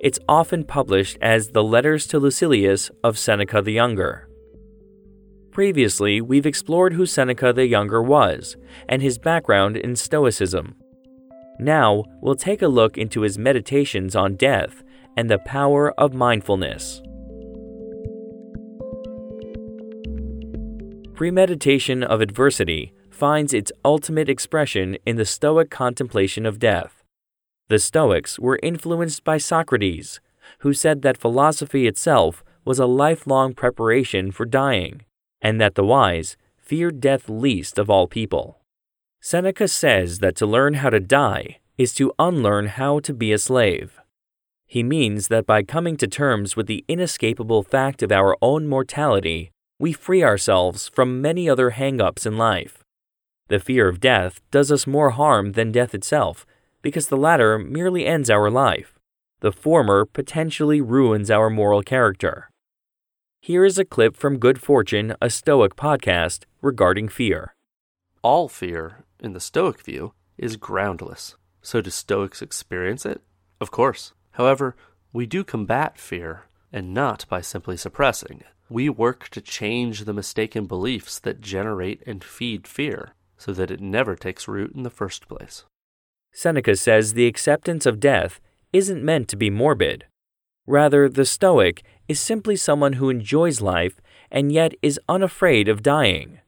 It's 0.00 0.18
often 0.30 0.64
published 0.64 1.18
as 1.20 1.48
the 1.48 1.62
Letters 1.62 2.06
to 2.06 2.18
Lucilius 2.18 2.90
of 3.02 3.18
Seneca 3.18 3.60
the 3.60 3.72
Younger. 3.72 4.30
Previously, 5.54 6.20
we've 6.20 6.46
explored 6.46 6.94
who 6.94 7.06
Seneca 7.06 7.52
the 7.52 7.64
Younger 7.64 8.02
was 8.02 8.56
and 8.88 9.00
his 9.00 9.18
background 9.18 9.76
in 9.76 9.94
Stoicism. 9.94 10.74
Now, 11.60 12.02
we'll 12.20 12.34
take 12.34 12.60
a 12.60 12.66
look 12.66 12.98
into 12.98 13.20
his 13.20 13.38
meditations 13.38 14.16
on 14.16 14.34
death 14.34 14.82
and 15.16 15.30
the 15.30 15.38
power 15.38 15.92
of 15.92 16.12
mindfulness. 16.12 17.00
Premeditation 21.14 22.02
of 22.02 22.20
adversity 22.20 22.92
finds 23.08 23.54
its 23.54 23.70
ultimate 23.84 24.28
expression 24.28 24.96
in 25.06 25.14
the 25.14 25.24
Stoic 25.24 25.70
contemplation 25.70 26.46
of 26.46 26.58
death. 26.58 27.04
The 27.68 27.78
Stoics 27.78 28.40
were 28.40 28.58
influenced 28.60 29.22
by 29.22 29.38
Socrates, 29.38 30.20
who 30.58 30.72
said 30.72 31.02
that 31.02 31.16
philosophy 31.16 31.86
itself 31.86 32.42
was 32.64 32.80
a 32.80 32.86
lifelong 32.86 33.54
preparation 33.54 34.32
for 34.32 34.44
dying, 34.44 35.02
and 35.44 35.60
that 35.60 35.76
the 35.76 35.84
wise 35.84 36.36
feared 36.56 36.98
death 36.98 37.28
least 37.28 37.78
of 37.78 37.90
all 37.90 38.08
people. 38.08 38.58
Seneca 39.20 39.68
says 39.68 40.18
that 40.18 40.34
to 40.36 40.46
learn 40.46 40.74
how 40.74 40.90
to 40.90 40.98
die 40.98 41.58
is 41.76 41.94
to 41.94 42.12
unlearn 42.18 42.66
how 42.66 42.98
to 43.00 43.12
be 43.12 43.30
a 43.30 43.38
slave. 43.38 44.00
He 44.66 44.82
means 44.82 45.28
that 45.28 45.46
by 45.46 45.62
coming 45.62 45.98
to 45.98 46.06
terms 46.06 46.56
with 46.56 46.66
the 46.66 46.84
inescapable 46.88 47.62
fact 47.62 48.02
of 48.02 48.10
our 48.10 48.36
own 48.40 48.66
mortality, 48.66 49.50
we 49.78 49.92
free 49.92 50.22
ourselves 50.22 50.88
from 50.88 51.20
many 51.20 51.48
other 51.48 51.70
hang 51.70 52.00
ups 52.00 52.24
in 52.24 52.38
life. 52.38 52.82
The 53.48 53.60
fear 53.60 53.88
of 53.88 54.00
death 54.00 54.40
does 54.50 54.72
us 54.72 54.86
more 54.86 55.10
harm 55.10 55.52
than 55.52 55.72
death 55.72 55.94
itself, 55.94 56.46
because 56.80 57.08
the 57.08 57.18
latter 57.18 57.58
merely 57.58 58.06
ends 58.06 58.30
our 58.30 58.50
life. 58.50 58.98
The 59.40 59.52
former 59.52 60.06
potentially 60.06 60.80
ruins 60.80 61.30
our 61.30 61.50
moral 61.50 61.82
character. 61.82 62.48
Here 63.46 63.66
is 63.66 63.76
a 63.76 63.84
clip 63.84 64.16
from 64.16 64.38
Good 64.38 64.58
Fortune, 64.58 65.14
a 65.20 65.28
Stoic 65.28 65.76
podcast 65.76 66.44
regarding 66.62 67.10
fear. 67.10 67.54
All 68.22 68.48
fear, 68.48 69.04
in 69.20 69.34
the 69.34 69.38
Stoic 69.38 69.82
view, 69.82 70.14
is 70.38 70.56
groundless. 70.56 71.36
So 71.60 71.82
do 71.82 71.90
Stoics 71.90 72.40
experience 72.40 73.04
it? 73.04 73.20
Of 73.60 73.70
course. 73.70 74.14
However, 74.30 74.76
we 75.12 75.26
do 75.26 75.44
combat 75.44 75.98
fear, 75.98 76.44
and 76.72 76.94
not 76.94 77.26
by 77.28 77.42
simply 77.42 77.76
suppressing 77.76 78.40
it. 78.40 78.46
We 78.70 78.88
work 78.88 79.28
to 79.28 79.42
change 79.42 80.06
the 80.06 80.14
mistaken 80.14 80.64
beliefs 80.64 81.18
that 81.18 81.42
generate 81.42 82.02
and 82.06 82.24
feed 82.24 82.66
fear 82.66 83.12
so 83.36 83.52
that 83.52 83.70
it 83.70 83.78
never 83.78 84.16
takes 84.16 84.48
root 84.48 84.74
in 84.74 84.84
the 84.84 84.88
first 84.88 85.28
place. 85.28 85.66
Seneca 86.32 86.76
says 86.76 87.12
the 87.12 87.26
acceptance 87.26 87.84
of 87.84 88.00
death 88.00 88.40
isn't 88.72 89.04
meant 89.04 89.28
to 89.28 89.36
be 89.36 89.50
morbid. 89.50 90.06
Rather, 90.66 91.08
the 91.08 91.26
Stoic 91.26 91.82
is 92.08 92.20
simply 92.20 92.56
someone 92.56 92.94
who 92.94 93.10
enjoys 93.10 93.60
life 93.60 94.00
and 94.30 94.50
yet 94.50 94.74
is 94.82 95.00
unafraid 95.08 95.68
of 95.68 95.82
dying. 95.82 96.40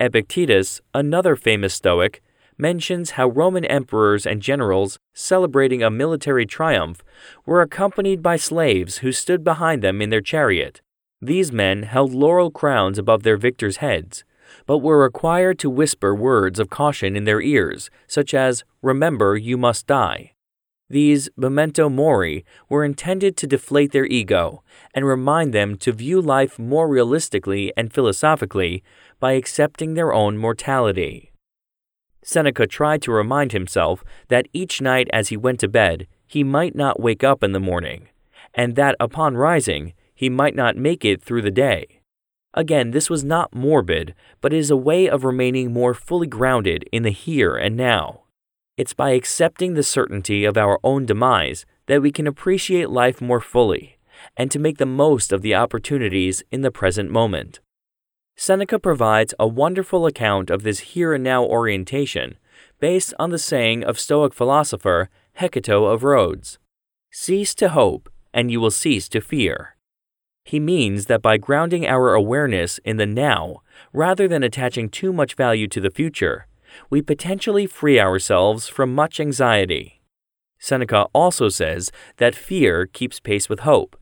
Epictetus, 0.00 0.80
another 0.92 1.36
famous 1.36 1.74
Stoic, 1.74 2.22
mentions 2.58 3.10
how 3.10 3.28
Roman 3.28 3.64
emperors 3.64 4.26
and 4.26 4.42
generals 4.42 4.98
celebrating 5.12 5.82
a 5.82 5.90
military 5.90 6.46
triumph 6.46 7.02
were 7.46 7.62
accompanied 7.62 8.22
by 8.22 8.36
slaves 8.36 8.98
who 8.98 9.12
stood 9.12 9.42
behind 9.42 9.82
them 9.82 10.00
in 10.00 10.10
their 10.10 10.20
chariot. 10.20 10.80
These 11.20 11.52
men 11.52 11.84
held 11.84 12.12
laurel 12.12 12.50
crowns 12.50 12.98
above 12.98 13.22
their 13.22 13.36
victors' 13.36 13.78
heads, 13.78 14.24
but 14.66 14.78
were 14.78 15.02
required 15.02 15.58
to 15.60 15.70
whisper 15.70 16.14
words 16.14 16.60
of 16.60 16.70
caution 16.70 17.16
in 17.16 17.24
their 17.24 17.40
ears, 17.40 17.90
such 18.06 18.34
as, 18.34 18.64
Remember, 18.82 19.36
you 19.36 19.56
must 19.56 19.86
die. 19.86 20.33
These 20.90 21.30
memento 21.36 21.88
mori 21.88 22.44
were 22.68 22.84
intended 22.84 23.36
to 23.38 23.46
deflate 23.46 23.92
their 23.92 24.04
ego 24.04 24.62
and 24.94 25.06
remind 25.06 25.54
them 25.54 25.76
to 25.78 25.92
view 25.92 26.20
life 26.20 26.58
more 26.58 26.88
realistically 26.88 27.72
and 27.76 27.92
philosophically 27.92 28.82
by 29.18 29.32
accepting 29.32 29.94
their 29.94 30.12
own 30.12 30.36
mortality. 30.36 31.32
Seneca 32.22 32.66
tried 32.66 33.02
to 33.02 33.12
remind 33.12 33.52
himself 33.52 34.04
that 34.28 34.48
each 34.52 34.80
night 34.80 35.08
as 35.12 35.28
he 35.28 35.36
went 35.36 35.60
to 35.60 35.68
bed, 35.68 36.06
he 36.26 36.42
might 36.42 36.74
not 36.74 37.00
wake 37.00 37.22
up 37.22 37.42
in 37.42 37.52
the 37.52 37.60
morning, 37.60 38.08
and 38.54 38.76
that 38.76 38.96
upon 38.98 39.36
rising, 39.36 39.94
he 40.14 40.28
might 40.28 40.54
not 40.54 40.76
make 40.76 41.04
it 41.04 41.22
through 41.22 41.42
the 41.42 41.50
day. 41.50 42.00
Again, 42.54 42.92
this 42.92 43.10
was 43.10 43.24
not 43.24 43.54
morbid, 43.54 44.14
but 44.40 44.52
is 44.52 44.70
a 44.70 44.76
way 44.76 45.08
of 45.08 45.24
remaining 45.24 45.72
more 45.72 45.92
fully 45.92 46.26
grounded 46.26 46.88
in 46.92 47.02
the 47.02 47.10
here 47.10 47.56
and 47.56 47.76
now. 47.76 48.23
It's 48.76 48.92
by 48.92 49.10
accepting 49.10 49.74
the 49.74 49.84
certainty 49.84 50.44
of 50.44 50.56
our 50.56 50.80
own 50.82 51.06
demise 51.06 51.64
that 51.86 52.02
we 52.02 52.10
can 52.10 52.26
appreciate 52.26 52.90
life 52.90 53.20
more 53.20 53.40
fully 53.40 53.98
and 54.36 54.50
to 54.50 54.58
make 54.58 54.78
the 54.78 54.86
most 54.86 55.32
of 55.32 55.42
the 55.42 55.54
opportunities 55.54 56.42
in 56.50 56.62
the 56.62 56.72
present 56.72 57.10
moment. 57.10 57.60
Seneca 58.36 58.80
provides 58.80 59.32
a 59.38 59.46
wonderful 59.46 60.06
account 60.06 60.50
of 60.50 60.64
this 60.64 60.80
here 60.80 61.14
and 61.14 61.22
now 61.22 61.44
orientation 61.44 62.36
based 62.80 63.14
on 63.18 63.30
the 63.30 63.38
saying 63.38 63.84
of 63.84 64.00
Stoic 64.00 64.34
philosopher 64.34 65.08
Hecato 65.38 65.92
of 65.92 66.02
Rhodes 66.02 66.58
Cease 67.12 67.54
to 67.54 67.68
hope, 67.68 68.08
and 68.32 68.50
you 68.50 68.60
will 68.60 68.72
cease 68.72 69.08
to 69.10 69.20
fear. 69.20 69.76
He 70.44 70.58
means 70.58 71.06
that 71.06 71.22
by 71.22 71.36
grounding 71.36 71.86
our 71.86 72.12
awareness 72.12 72.78
in 72.78 72.96
the 72.96 73.06
now, 73.06 73.62
rather 73.92 74.26
than 74.26 74.42
attaching 74.42 74.88
too 74.88 75.12
much 75.12 75.34
value 75.34 75.68
to 75.68 75.80
the 75.80 75.92
future, 75.92 76.48
we 76.90 77.02
potentially 77.02 77.66
free 77.66 78.00
ourselves 78.00 78.68
from 78.68 78.94
much 78.94 79.20
anxiety. 79.20 80.00
Seneca 80.58 81.06
also 81.12 81.48
says 81.48 81.90
that 82.16 82.34
fear 82.34 82.86
keeps 82.86 83.20
pace 83.20 83.48
with 83.48 83.60
hope. 83.60 83.96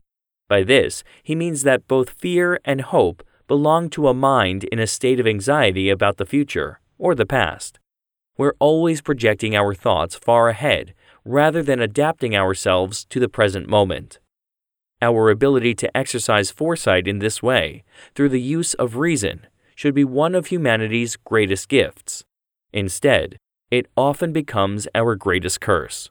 By 0.47 0.63
this, 0.63 1.03
he 1.23 1.35
means 1.35 1.63
that 1.63 1.87
both 1.87 2.11
fear 2.11 2.59
and 2.63 2.81
hope 2.81 3.23
belong 3.47 3.89
to 3.89 4.07
a 4.07 4.13
mind 4.13 4.63
in 4.65 4.79
a 4.79 4.87
state 4.87 5.19
of 5.19 5.27
anxiety 5.27 5.89
about 5.89 6.17
the 6.17 6.25
future 6.25 6.79
or 6.97 7.15
the 7.15 7.25
past. 7.25 7.79
We're 8.37 8.55
always 8.59 9.01
projecting 9.01 9.55
our 9.55 9.73
thoughts 9.73 10.15
far 10.15 10.49
ahead 10.49 10.93
rather 11.25 11.61
than 11.61 11.79
adapting 11.79 12.35
ourselves 12.35 13.05
to 13.05 13.19
the 13.19 13.29
present 13.29 13.67
moment. 13.67 14.19
Our 15.01 15.29
ability 15.29 15.75
to 15.75 15.97
exercise 15.97 16.49
foresight 16.49 17.07
in 17.07 17.19
this 17.19 17.43
way, 17.43 17.83
through 18.15 18.29
the 18.29 18.41
use 18.41 18.73
of 18.75 18.95
reason, 18.95 19.47
should 19.75 19.93
be 19.93 20.05
one 20.05 20.33
of 20.33 20.47
humanity's 20.47 21.15
greatest 21.17 21.67
gifts. 21.67 22.23
Instead, 22.73 23.37
it 23.69 23.87
often 23.95 24.33
becomes 24.33 24.87
our 24.95 25.15
greatest 25.15 25.61
curse. 25.61 26.09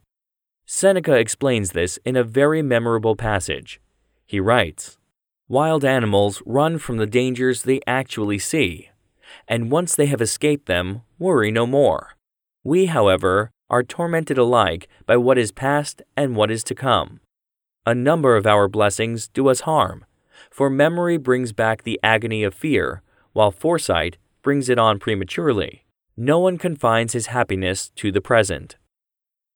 Seneca 0.64 1.14
explains 1.14 1.72
this 1.72 1.98
in 2.04 2.16
a 2.16 2.24
very 2.24 2.62
memorable 2.62 3.16
passage. 3.16 3.80
He 4.24 4.38
writes 4.38 4.96
Wild 5.48 5.84
animals 5.84 6.40
run 6.46 6.78
from 6.78 6.96
the 6.96 7.06
dangers 7.06 7.62
they 7.62 7.80
actually 7.86 8.38
see, 8.38 8.90
and 9.48 9.70
once 9.70 9.96
they 9.96 10.06
have 10.06 10.22
escaped 10.22 10.66
them, 10.66 11.02
worry 11.18 11.50
no 11.50 11.66
more. 11.66 12.16
We, 12.64 12.86
however, 12.86 13.50
are 13.68 13.82
tormented 13.82 14.38
alike 14.38 14.88
by 15.04 15.16
what 15.16 15.36
is 15.36 15.50
past 15.50 16.00
and 16.16 16.36
what 16.36 16.50
is 16.50 16.62
to 16.64 16.74
come. 16.74 17.20
A 17.84 17.94
number 17.94 18.36
of 18.36 18.46
our 18.46 18.68
blessings 18.68 19.26
do 19.26 19.48
us 19.48 19.60
harm, 19.60 20.04
for 20.50 20.70
memory 20.70 21.16
brings 21.16 21.52
back 21.52 21.82
the 21.82 21.98
agony 22.02 22.44
of 22.44 22.54
fear, 22.54 23.02
while 23.32 23.50
foresight 23.50 24.16
brings 24.42 24.68
it 24.68 24.78
on 24.78 24.98
prematurely 24.98 25.81
no 26.16 26.38
one 26.38 26.58
confines 26.58 27.12
his 27.12 27.26
happiness 27.26 27.90
to 27.96 28.12
the 28.12 28.20
present. 28.20 28.76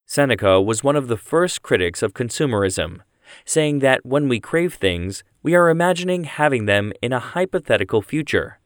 Seneca 0.06 0.60
was 0.60 0.84
one 0.84 0.96
of 0.96 1.08
the 1.08 1.16
first 1.16 1.62
critics 1.62 2.02
of 2.02 2.14
consumerism, 2.14 3.00
saying 3.44 3.80
that 3.80 4.06
when 4.06 4.28
we 4.28 4.40
crave 4.40 4.74
things, 4.74 5.24
we 5.42 5.54
are 5.54 5.68
imagining 5.68 6.24
having 6.24 6.66
them 6.66 6.92
in 7.02 7.12
a 7.12 7.18
hypothetical 7.18 8.00
future, 8.00 8.58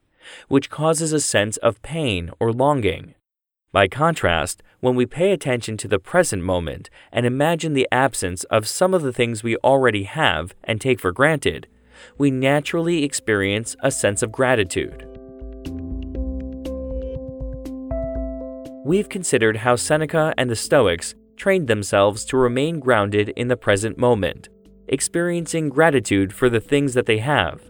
which 0.47 0.69
causes 0.69 1.11
a 1.11 1.19
sense 1.19 1.57
of 1.57 1.81
pain 1.81 2.31
or 2.39 2.53
longing. 2.53 3.15
By 3.71 3.87
contrast, 3.87 4.61
when 4.81 4.95
we 4.95 5.05
pay 5.05 5.31
attention 5.31 5.77
to 5.77 5.87
the 5.87 5.99
present 5.99 6.43
moment 6.43 6.89
and 7.11 7.25
imagine 7.25 7.73
the 7.73 7.87
absence 7.91 8.43
of 8.45 8.67
some 8.67 8.93
of 8.93 9.01
the 9.01 9.13
things 9.13 9.43
we 9.43 9.55
already 9.57 10.03
have 10.03 10.53
and 10.63 10.79
take 10.79 10.99
for 10.99 11.11
granted, 11.11 11.67
we 12.17 12.31
naturally 12.31 13.03
experience 13.03 13.75
a 13.81 13.91
sense 13.91 14.21
of 14.21 14.31
gratitude. 14.31 15.07
We've 18.83 19.09
considered 19.09 19.57
how 19.57 19.75
Seneca 19.75 20.33
and 20.37 20.49
the 20.49 20.55
Stoics 20.55 21.15
trained 21.35 21.67
themselves 21.67 22.25
to 22.25 22.37
remain 22.37 22.79
grounded 22.79 23.29
in 23.35 23.47
the 23.47 23.57
present 23.57 23.97
moment, 23.97 24.49
experiencing 24.87 25.69
gratitude 25.69 26.33
for 26.33 26.49
the 26.49 26.59
things 26.59 26.93
that 26.93 27.05
they 27.05 27.19
have. 27.19 27.61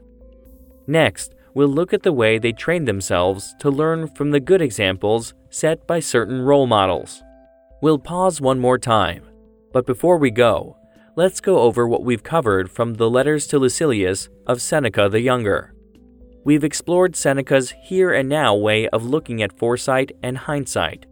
Next, 0.87 1.33
we'll 1.53 1.67
look 1.67 1.93
at 1.93 2.03
the 2.03 2.13
way 2.13 2.37
they 2.37 2.51
trained 2.51 2.87
themselves 2.87 3.55
to 3.59 3.69
learn 3.69 4.07
from 4.07 4.31
the 4.31 4.39
good 4.39 4.61
examples 4.61 5.33
set 5.49 5.85
by 5.85 5.99
certain 5.99 6.41
role 6.41 6.67
models. 6.67 7.23
We'll 7.81 7.99
pause 7.99 8.41
one 8.41 8.59
more 8.59 8.77
time, 8.77 9.23
but 9.73 9.85
before 9.85 10.17
we 10.17 10.31
go, 10.31 10.77
let's 11.15 11.41
go 11.41 11.59
over 11.59 11.87
what 11.87 12.03
we've 12.03 12.23
covered 12.23 12.69
from 12.71 12.95
the 12.95 13.09
letters 13.09 13.47
to 13.47 13.59
Lucilius 13.59 14.29
of 14.47 14.61
Seneca 14.61 15.09
the 15.09 15.21
Younger. 15.21 15.70
We've 16.43 16.63
explored 16.63 17.15
Seneca's 17.15 17.71
here 17.83 18.11
and 18.11 18.27
now 18.27 18.55
way 18.55 18.87
of 18.89 19.05
looking 19.05 19.43
at 19.43 19.57
foresight 19.57 20.11
and 20.23 20.37
hindsight. 20.37 21.05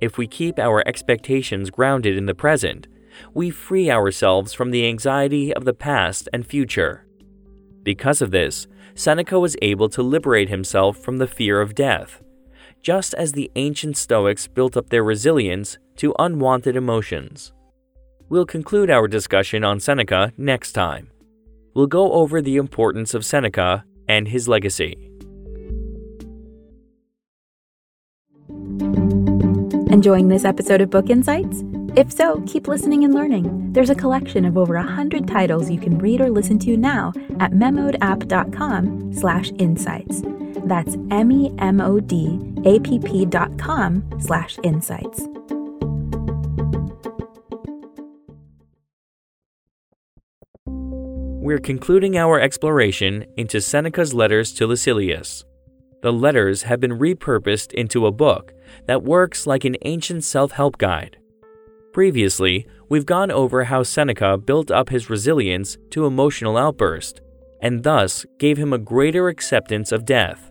If 0.00 0.18
we 0.18 0.26
keep 0.26 0.58
our 0.58 0.82
expectations 0.86 1.70
grounded 1.70 2.16
in 2.16 2.26
the 2.26 2.34
present, 2.34 2.88
we 3.32 3.50
free 3.50 3.90
ourselves 3.90 4.52
from 4.52 4.72
the 4.72 4.86
anxiety 4.86 5.54
of 5.54 5.64
the 5.64 5.72
past 5.72 6.28
and 6.32 6.44
future. 6.44 7.06
Because 7.84 8.20
of 8.20 8.32
this, 8.32 8.66
Seneca 8.94 9.38
was 9.38 9.56
able 9.62 9.88
to 9.90 10.02
liberate 10.02 10.48
himself 10.48 10.98
from 10.98 11.18
the 11.18 11.28
fear 11.28 11.60
of 11.60 11.74
death, 11.74 12.20
just 12.82 13.14
as 13.14 13.32
the 13.32 13.50
ancient 13.54 13.96
Stoics 13.96 14.48
built 14.48 14.76
up 14.76 14.90
their 14.90 15.04
resilience 15.04 15.78
to 15.96 16.14
unwanted 16.18 16.74
emotions. 16.76 17.52
We'll 18.28 18.46
conclude 18.46 18.90
our 18.90 19.06
discussion 19.06 19.62
on 19.62 19.78
Seneca 19.78 20.32
next 20.36 20.72
time. 20.72 21.10
We'll 21.74 21.86
go 21.86 22.12
over 22.12 22.42
the 22.42 22.56
importance 22.56 23.14
of 23.14 23.24
Seneca 23.24 23.84
and 24.08 24.28
his 24.28 24.48
legacy. 24.48 25.10
Enjoying 29.90 30.28
this 30.28 30.44
episode 30.44 30.80
of 30.80 30.90
Book 30.90 31.08
Insights? 31.08 31.62
If 31.96 32.12
so, 32.12 32.42
keep 32.46 32.68
listening 32.68 33.04
and 33.04 33.14
learning. 33.14 33.72
There's 33.72 33.88
a 33.88 33.94
collection 33.94 34.44
of 34.44 34.58
over 34.58 34.74
100 34.74 35.26
titles 35.26 35.70
you 35.70 35.80
can 35.80 35.98
read 35.98 36.20
or 36.20 36.28
listen 36.28 36.58
to 36.60 36.76
now 36.76 37.12
at 37.40 37.52
memodapp.com 37.52 39.14
slash 39.14 39.50
insights. 39.58 40.22
That's 40.64 40.96
M-E-M-O-D-A-P-P 41.10 41.66
dot 43.26 43.58
com 43.58 44.04
slash 44.18 44.58
insights. 44.62 45.26
We're 51.46 51.58
concluding 51.60 52.16
our 52.16 52.40
exploration 52.40 53.24
into 53.36 53.60
Seneca's 53.60 54.12
letters 54.12 54.52
to 54.54 54.66
Lucilius. 54.66 55.44
The 56.02 56.12
letters 56.12 56.62
have 56.62 56.80
been 56.80 56.98
repurposed 56.98 57.72
into 57.72 58.04
a 58.04 58.10
book 58.10 58.52
that 58.88 59.04
works 59.04 59.46
like 59.46 59.64
an 59.64 59.76
ancient 59.82 60.24
self 60.24 60.50
help 60.50 60.76
guide. 60.76 61.18
Previously, 61.92 62.66
we've 62.88 63.06
gone 63.06 63.30
over 63.30 63.62
how 63.62 63.84
Seneca 63.84 64.36
built 64.36 64.72
up 64.72 64.88
his 64.88 65.08
resilience 65.08 65.78
to 65.90 66.04
emotional 66.04 66.56
outburst, 66.56 67.20
and 67.62 67.84
thus 67.84 68.26
gave 68.40 68.56
him 68.58 68.72
a 68.72 68.78
greater 68.78 69.28
acceptance 69.28 69.92
of 69.92 70.04
death. 70.04 70.50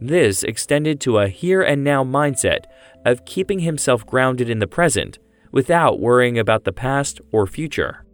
This 0.00 0.42
extended 0.42 1.02
to 1.02 1.18
a 1.18 1.28
here 1.28 1.60
and 1.60 1.84
now 1.84 2.02
mindset 2.02 2.64
of 3.04 3.26
keeping 3.26 3.58
himself 3.58 4.06
grounded 4.06 4.48
in 4.48 4.60
the 4.60 4.66
present 4.66 5.18
without 5.52 6.00
worrying 6.00 6.38
about 6.38 6.64
the 6.64 6.72
past 6.72 7.20
or 7.30 7.46
future. 7.46 8.06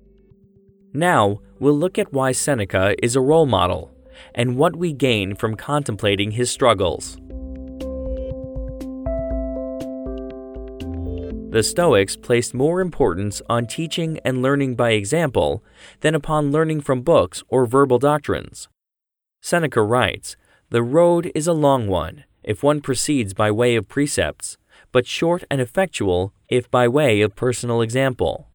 Now, 0.92 1.38
we'll 1.60 1.78
look 1.78 1.98
at 1.98 2.12
why 2.12 2.32
Seneca 2.32 2.96
is 3.02 3.14
a 3.14 3.20
role 3.20 3.46
model 3.46 3.94
and 4.34 4.56
what 4.56 4.74
we 4.74 4.92
gain 4.92 5.36
from 5.36 5.54
contemplating 5.54 6.32
his 6.32 6.50
struggles. 6.50 7.16
The 11.50 11.62
Stoics 11.62 12.16
placed 12.16 12.54
more 12.54 12.80
importance 12.80 13.42
on 13.48 13.66
teaching 13.66 14.20
and 14.24 14.40
learning 14.40 14.76
by 14.76 14.90
example 14.90 15.64
than 16.00 16.14
upon 16.14 16.52
learning 16.52 16.80
from 16.82 17.02
books 17.02 17.42
or 17.48 17.66
verbal 17.66 17.98
doctrines. 17.98 18.68
Seneca 19.40 19.82
writes 19.82 20.36
The 20.70 20.82
road 20.82 21.32
is 21.34 21.46
a 21.46 21.52
long 21.52 21.88
one 21.88 22.24
if 22.42 22.62
one 22.62 22.80
proceeds 22.80 23.34
by 23.34 23.50
way 23.50 23.76
of 23.76 23.88
precepts, 23.88 24.56
but 24.92 25.06
short 25.06 25.44
and 25.50 25.60
effectual 25.60 26.32
if 26.48 26.70
by 26.70 26.88
way 26.88 27.20
of 27.20 27.36
personal 27.36 27.82
example. 27.82 28.49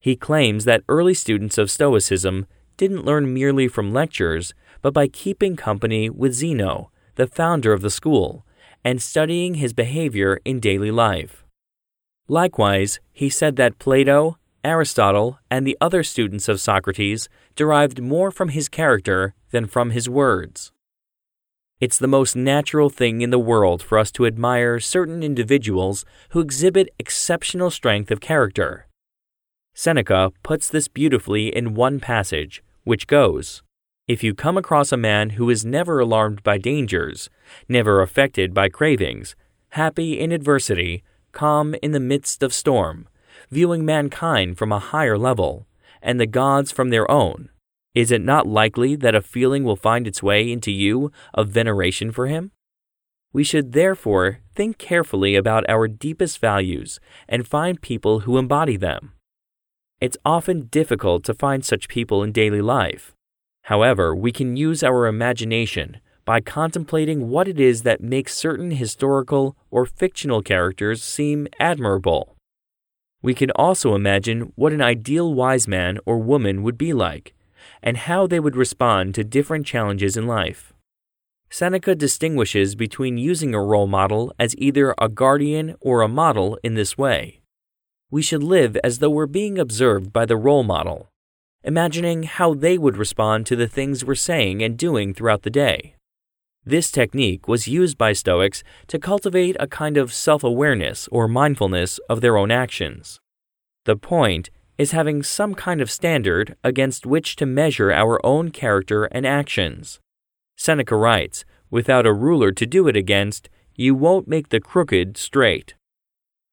He 0.00 0.16
claims 0.16 0.64
that 0.64 0.84
early 0.88 1.14
students 1.14 1.58
of 1.58 1.70
Stoicism 1.70 2.46
didn't 2.76 3.04
learn 3.04 3.34
merely 3.34 3.68
from 3.68 3.92
lectures, 3.92 4.54
but 4.80 4.94
by 4.94 5.08
keeping 5.08 5.56
company 5.56 6.08
with 6.08 6.34
Zeno, 6.34 6.90
the 7.16 7.26
founder 7.26 7.72
of 7.72 7.82
the 7.82 7.90
school, 7.90 8.46
and 8.84 9.02
studying 9.02 9.54
his 9.54 9.72
behavior 9.72 10.40
in 10.44 10.60
daily 10.60 10.90
life. 10.90 11.44
Likewise, 12.28 13.00
he 13.12 13.28
said 13.28 13.56
that 13.56 13.78
Plato, 13.78 14.38
Aristotle, 14.62 15.38
and 15.50 15.66
the 15.66 15.76
other 15.80 16.02
students 16.02 16.48
of 16.48 16.60
Socrates 16.60 17.28
derived 17.56 18.00
more 18.00 18.30
from 18.30 18.50
his 18.50 18.68
character 18.68 19.34
than 19.50 19.66
from 19.66 19.90
his 19.90 20.08
words. 20.08 20.72
It's 21.80 21.98
the 21.98 22.08
most 22.08 22.34
natural 22.34 22.90
thing 22.90 23.20
in 23.20 23.30
the 23.30 23.38
world 23.38 23.82
for 23.82 23.98
us 23.98 24.10
to 24.12 24.26
admire 24.26 24.80
certain 24.80 25.22
individuals 25.22 26.04
who 26.30 26.40
exhibit 26.40 26.88
exceptional 26.98 27.70
strength 27.70 28.10
of 28.10 28.20
character. 28.20 28.87
Seneca 29.78 30.32
puts 30.42 30.68
this 30.68 30.88
beautifully 30.88 31.54
in 31.54 31.72
one 31.74 32.00
passage, 32.00 32.64
which 32.82 33.06
goes 33.06 33.62
If 34.08 34.24
you 34.24 34.34
come 34.34 34.58
across 34.58 34.90
a 34.90 34.96
man 34.96 35.30
who 35.30 35.48
is 35.48 35.64
never 35.64 36.00
alarmed 36.00 36.42
by 36.42 36.58
dangers, 36.58 37.30
never 37.68 38.02
affected 38.02 38.52
by 38.52 38.70
cravings, 38.70 39.36
happy 39.68 40.18
in 40.18 40.32
adversity, 40.32 41.04
calm 41.30 41.76
in 41.80 41.92
the 41.92 42.00
midst 42.00 42.42
of 42.42 42.52
storm, 42.52 43.06
viewing 43.52 43.84
mankind 43.84 44.58
from 44.58 44.72
a 44.72 44.80
higher 44.80 45.16
level, 45.16 45.68
and 46.02 46.18
the 46.18 46.26
gods 46.26 46.72
from 46.72 46.90
their 46.90 47.08
own, 47.08 47.48
is 47.94 48.10
it 48.10 48.20
not 48.20 48.48
likely 48.48 48.96
that 48.96 49.14
a 49.14 49.22
feeling 49.22 49.62
will 49.62 49.76
find 49.76 50.08
its 50.08 50.24
way 50.24 50.50
into 50.50 50.72
you 50.72 51.12
of 51.34 51.50
veneration 51.50 52.10
for 52.10 52.26
him? 52.26 52.50
We 53.32 53.44
should 53.44 53.74
therefore 53.74 54.40
think 54.56 54.76
carefully 54.76 55.36
about 55.36 55.70
our 55.70 55.86
deepest 55.86 56.40
values 56.40 56.98
and 57.28 57.46
find 57.46 57.80
people 57.80 58.20
who 58.20 58.38
embody 58.38 58.76
them. 58.76 59.12
It's 60.00 60.16
often 60.24 60.68
difficult 60.70 61.24
to 61.24 61.34
find 61.34 61.64
such 61.64 61.88
people 61.88 62.22
in 62.22 62.30
daily 62.30 62.60
life. 62.60 63.14
However, 63.64 64.14
we 64.14 64.30
can 64.30 64.56
use 64.56 64.84
our 64.84 65.06
imagination 65.06 66.00
by 66.24 66.40
contemplating 66.40 67.28
what 67.28 67.48
it 67.48 67.58
is 67.58 67.82
that 67.82 68.00
makes 68.00 68.36
certain 68.36 68.70
historical 68.70 69.56
or 69.72 69.86
fictional 69.86 70.40
characters 70.40 71.02
seem 71.02 71.48
admirable. 71.58 72.36
We 73.22 73.34
can 73.34 73.50
also 73.52 73.96
imagine 73.96 74.52
what 74.54 74.72
an 74.72 74.80
ideal 74.80 75.34
wise 75.34 75.66
man 75.66 75.98
or 76.06 76.18
woman 76.18 76.62
would 76.62 76.78
be 76.78 76.92
like, 76.92 77.34
and 77.82 77.96
how 77.96 78.28
they 78.28 78.38
would 78.38 78.54
respond 78.54 79.16
to 79.16 79.24
different 79.24 79.66
challenges 79.66 80.16
in 80.16 80.28
life. 80.28 80.72
Seneca 81.50 81.96
distinguishes 81.96 82.76
between 82.76 83.18
using 83.18 83.52
a 83.52 83.62
role 83.62 83.88
model 83.88 84.32
as 84.38 84.54
either 84.58 84.94
a 84.98 85.08
guardian 85.08 85.74
or 85.80 86.02
a 86.02 86.08
model 86.08 86.56
in 86.62 86.74
this 86.74 86.96
way. 86.96 87.37
We 88.10 88.22
should 88.22 88.42
live 88.42 88.76
as 88.82 88.98
though 88.98 89.10
we're 89.10 89.26
being 89.26 89.58
observed 89.58 90.12
by 90.12 90.24
the 90.24 90.36
role 90.36 90.62
model, 90.62 91.10
imagining 91.62 92.22
how 92.22 92.54
they 92.54 92.78
would 92.78 92.96
respond 92.96 93.44
to 93.46 93.56
the 93.56 93.68
things 93.68 94.04
we're 94.04 94.14
saying 94.14 94.62
and 94.62 94.78
doing 94.78 95.12
throughout 95.12 95.42
the 95.42 95.50
day. 95.50 95.94
This 96.64 96.90
technique 96.90 97.48
was 97.48 97.68
used 97.68 97.98
by 97.98 98.12
Stoics 98.12 98.62
to 98.86 98.98
cultivate 98.98 99.56
a 99.60 99.66
kind 99.66 99.96
of 99.96 100.12
self 100.12 100.42
awareness 100.42 101.06
or 101.08 101.28
mindfulness 101.28 101.98
of 102.08 102.20
their 102.20 102.38
own 102.38 102.50
actions. 102.50 103.20
The 103.84 103.96
point 103.96 104.48
is 104.78 104.92
having 104.92 105.22
some 105.22 105.54
kind 105.54 105.80
of 105.80 105.90
standard 105.90 106.56
against 106.64 107.04
which 107.04 107.36
to 107.36 107.46
measure 107.46 107.92
our 107.92 108.24
own 108.24 108.50
character 108.50 109.04
and 109.06 109.26
actions. 109.26 110.00
Seneca 110.56 110.96
writes, 110.96 111.44
Without 111.70 112.06
a 112.06 112.12
ruler 112.12 112.52
to 112.52 112.64
do 112.64 112.88
it 112.88 112.96
against, 112.96 113.50
you 113.74 113.94
won't 113.94 114.28
make 114.28 114.48
the 114.48 114.60
crooked 114.60 115.16
straight. 115.18 115.74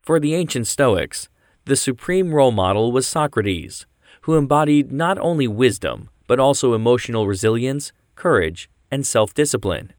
For 0.02 0.20
the 0.20 0.36
ancient 0.36 0.68
Stoics, 0.68 1.30
the 1.66 1.76
supreme 1.76 2.34
role 2.34 2.52
model 2.52 2.92
was 2.92 3.08
Socrates, 3.08 3.88
who 4.22 4.36
embodied 4.36 4.92
not 4.92 5.18
only 5.18 5.48
wisdom, 5.48 6.10
but 6.28 6.40
also 6.40 6.74
emotional 6.74 7.28
resilience, 7.28 7.92
courage, 8.16 8.70
and 8.92 9.06
self 9.06 9.34
discipline. 9.34 9.94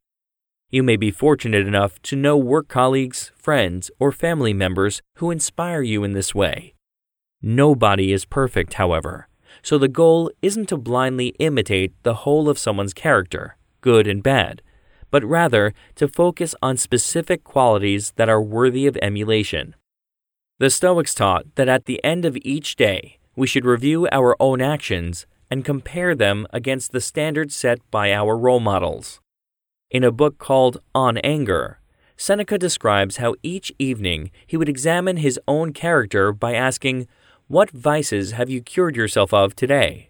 You 0.70 0.83
may 0.83 0.96
be 0.96 1.11
fortunate 1.11 1.66
enough 1.66 2.00
to 2.02 2.16
know 2.16 2.37
work 2.37 2.68
colleagues, 2.68 3.33
friends, 3.37 3.90
or 3.98 4.12
family 4.12 4.52
members 4.52 5.02
who 5.16 5.31
inspire 5.31 5.83
you 5.83 6.05
in 6.05 6.12
this 6.12 6.35
way. 6.35 6.74
Nobody 7.42 8.12
is 8.12 8.24
perfect, 8.24 8.74
however, 8.74 9.29
so 9.62 9.76
the 9.76 9.88
goal 9.88 10.31
isn't 10.42 10.68
to 10.68 10.76
blindly 10.76 11.29
imitate 11.38 11.92
the 12.05 12.14
whole 12.14 12.48
of 12.48 12.59
someone's 12.59 12.94
character, 12.94 13.57
good 13.81 14.07
and 14.07 14.22
bad, 14.22 14.62
but 15.11 15.24
rather 15.24 15.72
to 15.96 16.07
focus 16.09 16.55
on 16.62 16.76
specific 16.76 17.42
qualities 17.42 18.12
that 18.16 18.29
are 18.29 18.42
worthy 18.42 18.87
of 18.87 18.96
emulation. 19.02 19.74
The 20.59 20.71
Stoics 20.71 21.12
taught 21.12 21.55
that 21.57 21.69
at 21.69 21.85
the 21.85 22.03
end 22.03 22.25
of 22.25 22.38
each 22.40 22.77
day, 22.77 23.19
we 23.37 23.47
should 23.47 23.66
review 23.66 24.09
our 24.11 24.35
own 24.40 24.62
actions 24.62 25.27
and 25.51 25.66
compare 25.66 26.14
them 26.14 26.47
against 26.51 26.92
the 26.92 27.01
standards 27.03 27.55
set 27.55 27.79
by 27.90 28.11
our 28.11 28.38
role 28.38 28.59
models. 28.59 29.21
In 29.90 30.03
a 30.03 30.11
book 30.11 30.38
called 30.38 30.79
On 30.95 31.19
Anger, 31.19 31.81
Seneca 32.16 32.57
describes 32.57 33.19
how 33.19 33.35
each 33.42 33.71
evening 33.79 34.31
he 34.47 34.57
would 34.57 34.71
examine 34.71 35.19
his 35.19 35.38
own 35.47 35.75
character 35.75 36.33
by 36.33 36.55
asking, 36.55 37.07
What 37.49 37.71
vices 37.71 38.33
have 38.33 38.49
you 38.49 38.62
cured 38.62 38.97
yourself 38.97 39.35
of 39.35 39.55
today? 39.55 40.09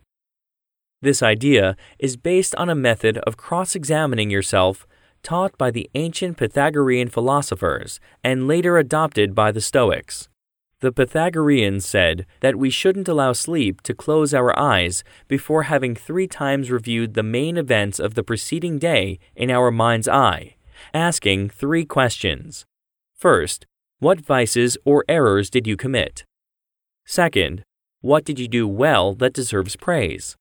This 1.03 1.25
idea 1.25 1.77
is 1.99 2.17
based 2.17 2.55
on 2.55 2.71
a 2.71 2.77
method 2.77 3.19
of 3.19 3.37
cross 3.37 3.75
examining 3.75 4.31
yourself 4.31 4.87
taught 5.25 5.59
by 5.59 5.73
the 5.73 5.91
ancient 5.97 6.37
Pythagorean 6.37 7.09
philosophers 7.09 7.99
and 8.23 8.47
later 8.47 8.79
adopted 8.79 9.35
by 9.35 9.51
the 9.51 9.61
Stoics. 9.61 10.29
The 10.87 10.92
Pythagoreans 10.92 11.85
said 11.85 12.27
that 12.42 12.55
we 12.55 12.70
shouldn't 12.70 13.09
allow 13.09 13.33
sleep 13.33 13.81
to 13.83 13.92
close 13.92 14.33
our 14.33 14.57
eyes 14.57 15.03
before 15.27 15.64
having 15.64 15.96
three 15.96 16.29
times 16.29 16.70
reviewed 16.70 17.14
the 17.14 17.25
main 17.25 17.57
events 17.57 17.99
of 17.99 18.14
the 18.14 18.22
preceding 18.22 18.79
day 18.79 19.18
in 19.35 19.51
our 19.51 19.72
mind's 19.72 20.07
eye, 20.07 20.55
asking 20.94 21.51
three 21.51 21.85
questions. 21.85 22.66
First, 23.16 23.66
what 23.99 24.20
vices 24.20 24.79
or 24.85 25.05
errors 25.09 25.51
did 25.51 25.66
you 25.66 25.77
commit? 25.77 26.25
Second, 27.05 27.64
what 28.01 28.25
did 28.25 28.38
you 28.38 28.46
do 28.46 28.68
well 28.68 29.12
that 29.16 29.35
deserves 29.35 29.75
praise? 29.75 30.37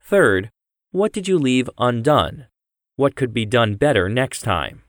Third, 0.00 0.50
what 0.92 1.12
did 1.12 1.26
you 1.26 1.36
leave 1.36 1.68
undone? 1.78 2.46
What 2.94 3.16
could 3.16 3.34
be 3.34 3.44
done 3.44 3.74
better 3.74 4.08
next 4.08 4.42
time? 4.42 4.82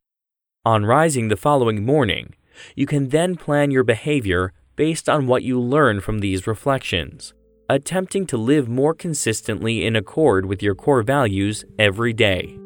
On 0.64 0.86
rising 0.86 1.30
the 1.30 1.36
following 1.36 1.84
morning, 1.84 2.36
you 2.76 2.86
can 2.86 3.10
then 3.10 3.36
plan 3.36 3.72
your 3.72 3.84
behavior 3.84 4.54
based 4.80 5.10
on 5.10 5.28
what 5.28 5.44
you 5.44 5.60
learn 5.60 6.00
from 6.00 6.20
these 6.20 6.48
reflections, 6.48 7.34
attempting 7.68 8.26
to 8.26 8.38
live 8.38 8.70
more 8.70 8.94
consistently 8.94 9.86
in 9.86 9.94
accord 9.94 10.46
with 10.46 10.64
your 10.64 10.74
core 10.74 11.04
values 11.04 11.66
every 11.78 12.14
day. 12.14 12.58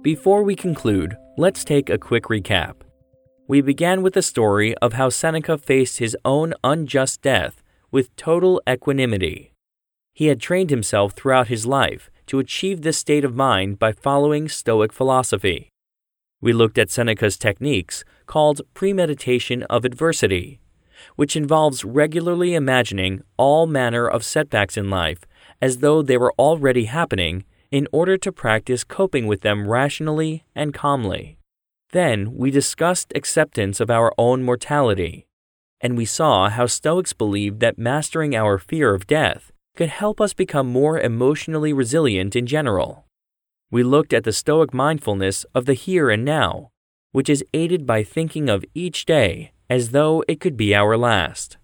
Before 0.00 0.44
we 0.44 0.54
conclude, 0.54 1.16
Let's 1.36 1.64
take 1.64 1.88
a 1.88 1.98
quick 1.98 2.24
recap. 2.24 2.82
We 3.46 3.60
began 3.60 4.02
with 4.02 4.14
the 4.14 4.22
story 4.22 4.76
of 4.78 4.92
how 4.92 5.08
Seneca 5.08 5.56
faced 5.56 5.98
his 5.98 6.16
own 6.24 6.52
unjust 6.64 7.22
death 7.22 7.62
with 7.92 8.14
total 8.14 8.60
equanimity. 8.68 9.52
He 10.14 10.26
had 10.26 10.40
trained 10.40 10.70
himself 10.70 11.14
throughout 11.14 11.46
his 11.46 11.64
life 11.66 12.10
to 12.26 12.38
achieve 12.38 12.82
this 12.82 12.98
state 12.98 13.24
of 13.24 13.34
mind 13.34 13.80
by 13.80 13.92
following 13.92 14.48
Stoic 14.48 14.92
philosophy. 14.92 15.70
We 16.40 16.52
looked 16.52 16.78
at 16.78 16.90
Seneca's 16.90 17.36
techniques 17.36 18.04
called 18.26 18.60
premeditation 18.74 19.64
of 19.64 19.84
adversity, 19.84 20.60
which 21.16 21.36
involves 21.36 21.84
regularly 21.84 22.54
imagining 22.54 23.22
all 23.36 23.66
manner 23.66 24.06
of 24.06 24.24
setbacks 24.24 24.76
in 24.76 24.90
life 24.90 25.20
as 25.60 25.78
though 25.78 26.02
they 26.02 26.16
were 26.16 26.34
already 26.38 26.84
happening 26.84 27.44
in 27.70 27.88
order 27.92 28.16
to 28.16 28.32
practice 28.32 28.84
coping 28.84 29.26
with 29.26 29.40
them 29.40 29.68
rationally 29.68 30.44
and 30.54 30.72
calmly. 30.72 31.38
Then 31.92 32.36
we 32.36 32.50
discussed 32.50 33.12
acceptance 33.14 33.80
of 33.80 33.90
our 33.90 34.12
own 34.16 34.42
mortality, 34.42 35.26
and 35.80 35.96
we 35.96 36.04
saw 36.04 36.48
how 36.48 36.66
Stoics 36.66 37.12
believed 37.12 37.60
that 37.60 37.78
mastering 37.78 38.36
our 38.36 38.58
fear 38.58 38.94
of 38.94 39.06
death 39.06 39.52
could 39.76 39.88
help 39.88 40.20
us 40.20 40.34
become 40.34 40.66
more 40.68 40.98
emotionally 40.98 41.72
resilient 41.72 42.36
in 42.36 42.46
general. 42.46 43.07
We 43.70 43.82
looked 43.82 44.14
at 44.14 44.24
the 44.24 44.32
Stoic 44.32 44.72
mindfulness 44.72 45.44
of 45.54 45.66
the 45.66 45.74
here 45.74 46.08
and 46.08 46.24
now, 46.24 46.70
which 47.12 47.28
is 47.28 47.44
aided 47.52 47.86
by 47.86 48.02
thinking 48.02 48.48
of 48.48 48.64
each 48.74 49.04
day 49.04 49.52
as 49.68 49.90
though 49.90 50.24
it 50.26 50.40
could 50.40 50.56
be 50.56 50.74
our 50.74 50.96
last. 50.96 51.58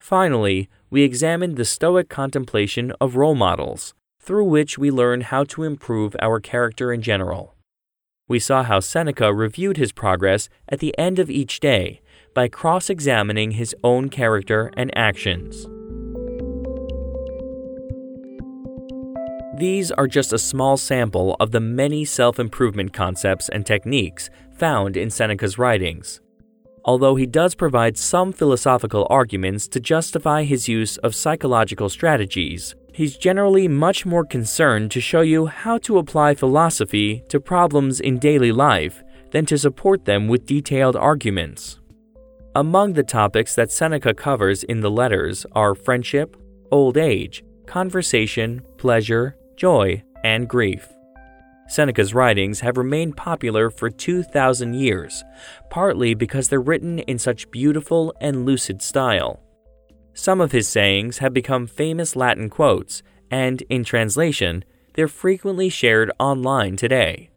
Finally, 0.00 0.70
we 0.88 1.02
examined 1.02 1.56
the 1.56 1.64
Stoic 1.64 2.08
contemplation 2.08 2.92
of 3.00 3.16
role 3.16 3.34
models 3.34 3.92
through 4.18 4.44
which 4.44 4.78
we 4.78 4.90
learn 4.90 5.20
how 5.20 5.44
to 5.44 5.62
improve 5.62 6.16
our 6.20 6.40
character 6.40 6.92
in 6.92 7.02
general. 7.02 7.54
We 8.28 8.38
saw 8.38 8.62
how 8.62 8.80
Seneca 8.80 9.32
reviewed 9.32 9.76
his 9.76 9.92
progress 9.92 10.48
at 10.68 10.80
the 10.80 10.96
end 10.98 11.18
of 11.18 11.30
each 11.30 11.60
day 11.60 12.00
by 12.34 12.48
cross 12.48 12.88
examining 12.88 13.52
his 13.52 13.74
own 13.84 14.08
character 14.08 14.72
and 14.76 14.90
actions. 14.96 15.66
These 19.58 19.90
are 19.90 20.06
just 20.06 20.34
a 20.34 20.38
small 20.38 20.76
sample 20.76 21.34
of 21.40 21.50
the 21.50 21.60
many 21.60 22.04
self 22.04 22.38
improvement 22.38 22.92
concepts 22.92 23.48
and 23.48 23.64
techniques 23.64 24.28
found 24.52 24.98
in 24.98 25.08
Seneca's 25.08 25.56
writings. 25.56 26.20
Although 26.84 27.14
he 27.14 27.24
does 27.24 27.54
provide 27.54 27.96
some 27.96 28.34
philosophical 28.34 29.06
arguments 29.08 29.66
to 29.68 29.80
justify 29.80 30.42
his 30.42 30.68
use 30.68 30.98
of 30.98 31.14
psychological 31.14 31.88
strategies, 31.88 32.74
he's 32.92 33.16
generally 33.16 33.66
much 33.66 34.04
more 34.04 34.26
concerned 34.26 34.90
to 34.90 35.00
show 35.00 35.22
you 35.22 35.46
how 35.46 35.78
to 35.78 35.96
apply 35.96 36.34
philosophy 36.34 37.22
to 37.30 37.40
problems 37.40 37.98
in 37.98 38.18
daily 38.18 38.52
life 38.52 39.02
than 39.30 39.46
to 39.46 39.56
support 39.56 40.04
them 40.04 40.28
with 40.28 40.44
detailed 40.44 40.96
arguments. 40.96 41.80
Among 42.54 42.92
the 42.92 43.02
topics 43.02 43.54
that 43.54 43.72
Seneca 43.72 44.12
covers 44.12 44.64
in 44.64 44.80
the 44.80 44.90
letters 44.90 45.46
are 45.52 45.74
friendship, 45.74 46.36
old 46.70 46.98
age, 46.98 47.42
conversation, 47.64 48.60
pleasure, 48.76 49.34
joy, 49.56 50.02
and 50.24 50.48
grief. 50.48 50.88
Seneca's 51.68 52.14
writings 52.14 52.60
have 52.60 52.76
remained 52.76 53.16
popular 53.16 53.70
for 53.70 53.90
2,000 53.90 54.74
years, 54.74 55.24
partly 55.68 56.14
because 56.14 56.48
they're 56.48 56.60
written 56.60 57.00
in 57.00 57.18
such 57.18 57.50
beautiful 57.50 58.14
and 58.20 58.46
lucid 58.46 58.80
style. 58.80 59.42
Some 60.14 60.40
of 60.40 60.52
his 60.52 60.68
sayings 60.68 61.18
have 61.18 61.34
become 61.34 61.66
famous 61.66 62.14
Latin 62.14 62.48
quotes, 62.48 63.02
and 63.30 63.62
in 63.68 63.84
translation, 63.84 64.64
they're 64.94 65.08
frequently 65.08 65.68
shared 65.68 66.10
online 66.18 66.76
today. 66.76 67.30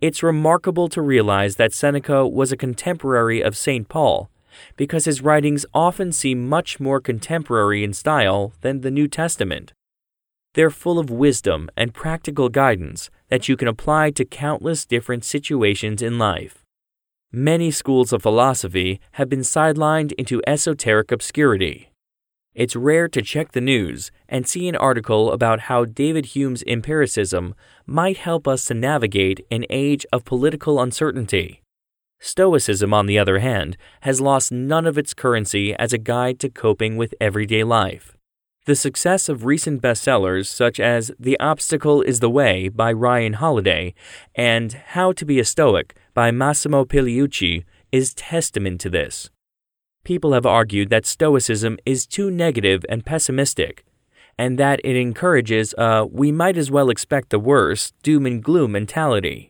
It's 0.00 0.22
remarkable 0.22 0.88
to 0.90 1.00
realize 1.00 1.56
that 1.56 1.72
Seneca 1.72 2.26
was 2.28 2.52
a 2.52 2.56
contemporary 2.56 3.40
of 3.40 3.56
St. 3.56 3.88
Paul 3.88 4.30
because 4.76 5.06
his 5.06 5.22
writings 5.22 5.66
often 5.74 6.12
seem 6.12 6.48
much 6.48 6.78
more 6.78 7.00
contemporary 7.00 7.82
in 7.82 7.92
style 7.92 8.52
than 8.60 8.82
the 8.82 8.90
New 8.90 9.08
Testament. 9.08 9.72
They're 10.56 10.70
full 10.70 10.98
of 10.98 11.08
wisdom 11.08 11.70
and 11.76 11.94
practical 11.94 12.48
guidance 12.48 13.08
that 13.28 13.48
you 13.48 13.56
can 13.56 13.68
apply 13.68 14.10
to 14.10 14.24
countless 14.24 14.84
different 14.84 15.24
situations 15.24 16.02
in 16.02 16.18
life. 16.18 16.64
Many 17.30 17.70
schools 17.70 18.12
of 18.12 18.22
philosophy 18.22 19.00
have 19.12 19.28
been 19.28 19.46
sidelined 19.54 20.12
into 20.18 20.42
esoteric 20.44 21.12
obscurity 21.12 21.90
it's 22.56 22.74
rare 22.74 23.06
to 23.06 23.20
check 23.20 23.52
the 23.52 23.60
news 23.60 24.10
and 24.30 24.48
see 24.48 24.66
an 24.66 24.76
article 24.76 25.30
about 25.30 25.60
how 25.68 25.84
David 25.84 26.34
Hume's 26.34 26.64
empiricism 26.66 27.54
might 27.84 28.16
help 28.16 28.48
us 28.48 28.64
to 28.64 28.74
navigate 28.74 29.44
an 29.50 29.66
age 29.68 30.06
of 30.10 30.24
political 30.24 30.80
uncertainty. 30.80 31.62
Stoicism, 32.18 32.94
on 32.94 33.04
the 33.04 33.18
other 33.18 33.40
hand, 33.40 33.76
has 34.00 34.22
lost 34.22 34.50
none 34.50 34.86
of 34.86 34.96
its 34.96 35.12
currency 35.12 35.74
as 35.74 35.92
a 35.92 35.98
guide 35.98 36.40
to 36.40 36.48
coping 36.48 36.96
with 36.96 37.14
everyday 37.20 37.62
life. 37.62 38.15
The 38.66 38.74
success 38.74 39.28
of 39.28 39.44
recent 39.44 39.80
bestsellers 39.80 40.46
such 40.46 40.80
as 40.80 41.12
The 41.18 41.38
Obstacle 41.38 42.02
is 42.02 42.20
the 42.20 42.28
Way 42.28 42.68
by 42.68 42.92
Ryan 42.92 43.34
Holiday 43.34 43.94
and 44.34 44.72
How 44.72 45.12
to 45.12 45.24
Be 45.24 45.38
a 45.38 45.44
Stoic 45.44 45.96
by 46.14 46.30
Massimo 46.32 46.84
Pigliucci 46.84 47.64
is 47.92 48.12
testament 48.12 48.80
to 48.80 48.90
this 48.90 49.30
people 50.06 50.34
have 50.34 50.46
argued 50.46 50.88
that 50.88 51.04
Stoicism 51.04 51.76
is 51.84 52.06
too 52.06 52.30
negative 52.30 52.86
and 52.88 53.04
pessimistic, 53.04 53.84
and 54.38 54.56
that 54.56 54.80
it 54.84 54.94
encourages 54.94 55.74
a 55.76 56.06
we 56.06 56.30
might 56.30 56.56
as 56.56 56.70
well 56.70 56.90
expect 56.90 57.30
the 57.30 57.40
worst 57.40 57.92
doom 58.04 58.24
and 58.24 58.42
gloom 58.42 58.70
mentality. 58.70 59.48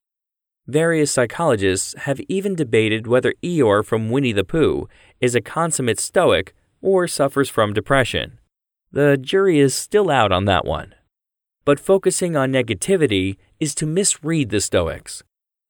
Various 0.67 1.13
psychologists 1.13 1.95
have 2.07 2.21
even 2.29 2.55
debated 2.55 3.07
whether 3.07 3.35
Eeyore 3.43 3.85
from 3.85 4.09
Winnie 4.09 4.33
the 4.33 4.45
Pooh 4.45 4.89
is 5.21 5.35
a 5.35 5.43
consummate 5.43 6.01
Stoic 6.01 6.55
or 6.81 7.07
suffers 7.07 7.51
from 7.51 7.75
depression. 7.75 8.39
The 8.97 9.19
jury 9.19 9.59
is 9.59 9.75
still 9.75 10.09
out 10.11 10.33
on 10.33 10.47
that 10.47 10.65
one. 10.65 10.95
But 11.67 11.79
focusing 11.79 12.35
on 12.35 12.51
negativity 12.51 13.37
is 13.61 13.75
to 13.75 13.85
misread 13.85 14.49
the 14.49 14.59
Stoics. 14.59 15.23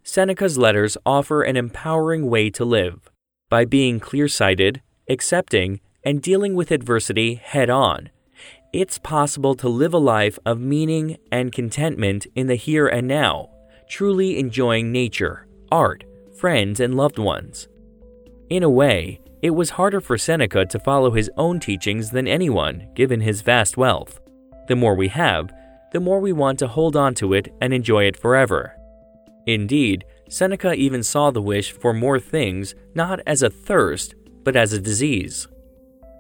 Seneca's 0.05 0.57
letters 0.57 0.97
offer 1.05 1.43
an 1.43 1.57
empowering 1.57 2.31
way 2.31 2.51
to 2.51 2.65
live 2.65 3.11
by 3.51 3.65
being 3.65 3.99
clear 3.99 4.29
sighted, 4.29 4.81
accepting, 5.11 5.81
and 6.05 6.23
dealing 6.23 6.55
with 6.55 6.71
adversity 6.71 7.35
head 7.35 7.69
on. 7.69 8.11
It's 8.73 8.99
possible 8.99 9.57
to 9.57 9.69
live 9.69 9.93
a 9.93 9.99
life 9.99 10.39
of 10.47 10.61
meaning 10.61 11.17
and 11.33 11.51
contentment 11.51 12.29
in 12.37 12.47
the 12.47 12.55
here 12.55 12.87
and 12.87 13.09
now, 13.09 13.51
truly 13.89 14.39
enjoying 14.39 14.93
nature, 14.93 15.49
art, 15.73 16.05
friends, 16.39 16.79
and 16.79 16.95
loved 16.95 17.19
ones. 17.19 17.67
In 18.49 18.63
a 18.63 18.71
way, 18.71 19.19
it 19.43 19.51
was 19.51 19.71
harder 19.71 20.01
for 20.01 20.17
Seneca 20.17 20.65
to 20.67 20.79
follow 20.79 21.11
his 21.11 21.31
own 21.37 21.61
teachings 21.61 22.11
than 22.11 22.27
anyone, 22.27 22.89
given 22.95 23.21
his 23.21 23.43
vast 23.43 23.77
wealth. 23.77 24.21
The 24.69 24.77
more 24.77 24.95
we 24.95 25.09
have, 25.09 25.53
the 25.93 26.01
more 26.01 26.21
we 26.21 26.33
want 26.33 26.59
to 26.61 26.69
hold 26.69 26.97
on 26.97 27.15
to 27.17 27.33
it 27.33 27.53
and 27.61 27.73
enjoy 27.73 28.05
it 28.05 28.17
forever. 28.17 28.77
Indeed, 29.47 30.05
Seneca 30.29 30.75
even 30.75 31.03
saw 31.03 31.31
the 31.31 31.43
wish 31.43 31.71
for 31.71 31.93
more 31.93 32.19
things 32.19 32.75
not 32.95 33.21
as 33.27 33.43
a 33.43 33.51
thirst, 33.51 34.15
but 34.43 34.57
as 34.57 34.73
a 34.73 34.81
disease. 34.81 35.47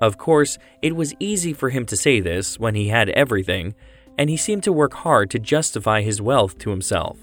Of 0.01 0.19
course, 0.19 0.59
it 0.83 0.95
was 0.95 1.15
easy 1.19 1.53
for 1.53 1.71
him 1.71 1.87
to 1.87 1.97
say 1.97 2.21
this 2.21 2.59
when 2.59 2.75
he 2.75 2.89
had 2.89 3.09
everything, 3.11 3.75
and 4.19 4.31
he 4.31 4.37
seemed 4.37 4.63
to 4.65 4.73
work 4.73 4.95
hard 4.95 5.31
to 5.31 5.39
justify 5.39 6.03
his 6.03 6.23
wealth 6.23 6.59
to 6.59 6.71
himself. 6.71 7.19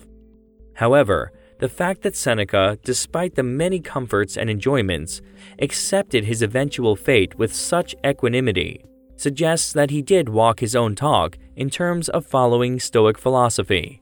However, 0.75 1.31
the 1.63 1.69
fact 1.69 2.01
that 2.01 2.13
Seneca, 2.13 2.77
despite 2.83 3.35
the 3.35 3.41
many 3.41 3.79
comforts 3.79 4.35
and 4.35 4.49
enjoyments, 4.49 5.21
accepted 5.59 6.25
his 6.25 6.41
eventual 6.41 6.93
fate 6.93 7.39
with 7.39 7.55
such 7.55 7.95
equanimity 8.05 8.83
suggests 9.15 9.71
that 9.71 9.89
he 9.89 10.01
did 10.01 10.27
walk 10.27 10.59
his 10.59 10.75
own 10.75 10.93
talk 10.93 11.37
in 11.55 11.69
terms 11.69 12.09
of 12.09 12.25
following 12.25 12.81
Stoic 12.81 13.17
philosophy. 13.17 14.01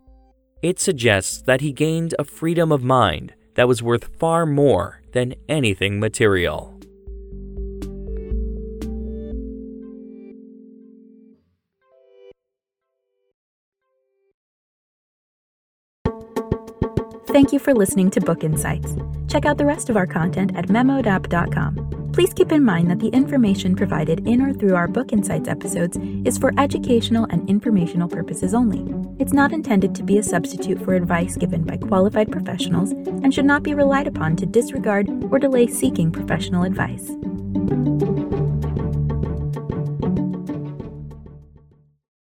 It 0.63 0.79
suggests 0.79 1.43
that 1.43 1.61
he 1.61 1.71
gained 1.71 2.15
a 2.17 2.23
freedom 2.23 2.71
of 2.71 2.81
mind 2.81 3.35
that 3.53 3.67
was 3.67 3.83
worth 3.83 4.09
far 4.17 4.47
more 4.47 5.03
than 5.11 5.35
anything 5.47 5.99
material. 5.99 6.80
Thank 17.31 17.53
you 17.53 17.59
for 17.59 17.73
listening 17.73 18.11
to 18.11 18.19
Book 18.19 18.43
Insights. 18.43 18.93
Check 19.29 19.45
out 19.45 19.57
the 19.57 19.65
rest 19.65 19.89
of 19.89 19.95
our 19.95 20.05
content 20.05 20.53
at 20.57 20.67
memodapp.com. 20.67 22.11
Please 22.11 22.33
keep 22.33 22.51
in 22.51 22.61
mind 22.61 22.91
that 22.91 22.99
the 22.99 23.07
information 23.07 23.73
provided 23.73 24.27
in 24.27 24.41
or 24.41 24.51
through 24.51 24.75
our 24.75 24.89
Book 24.89 25.13
Insights 25.13 25.47
episodes 25.47 25.97
is 26.25 26.37
for 26.37 26.51
educational 26.57 27.25
and 27.29 27.49
informational 27.49 28.09
purposes 28.09 28.53
only. 28.53 28.83
It's 29.17 29.31
not 29.31 29.53
intended 29.53 29.95
to 29.95 30.03
be 30.03 30.17
a 30.17 30.23
substitute 30.23 30.83
for 30.83 30.93
advice 30.93 31.37
given 31.37 31.63
by 31.63 31.77
qualified 31.77 32.33
professionals 32.33 32.91
and 32.91 33.33
should 33.33 33.45
not 33.45 33.63
be 33.63 33.75
relied 33.75 34.07
upon 34.07 34.35
to 34.35 34.45
disregard 34.45 35.07
or 35.31 35.39
delay 35.39 35.67
seeking 35.67 36.11
professional 36.11 36.63
advice. 36.63 37.11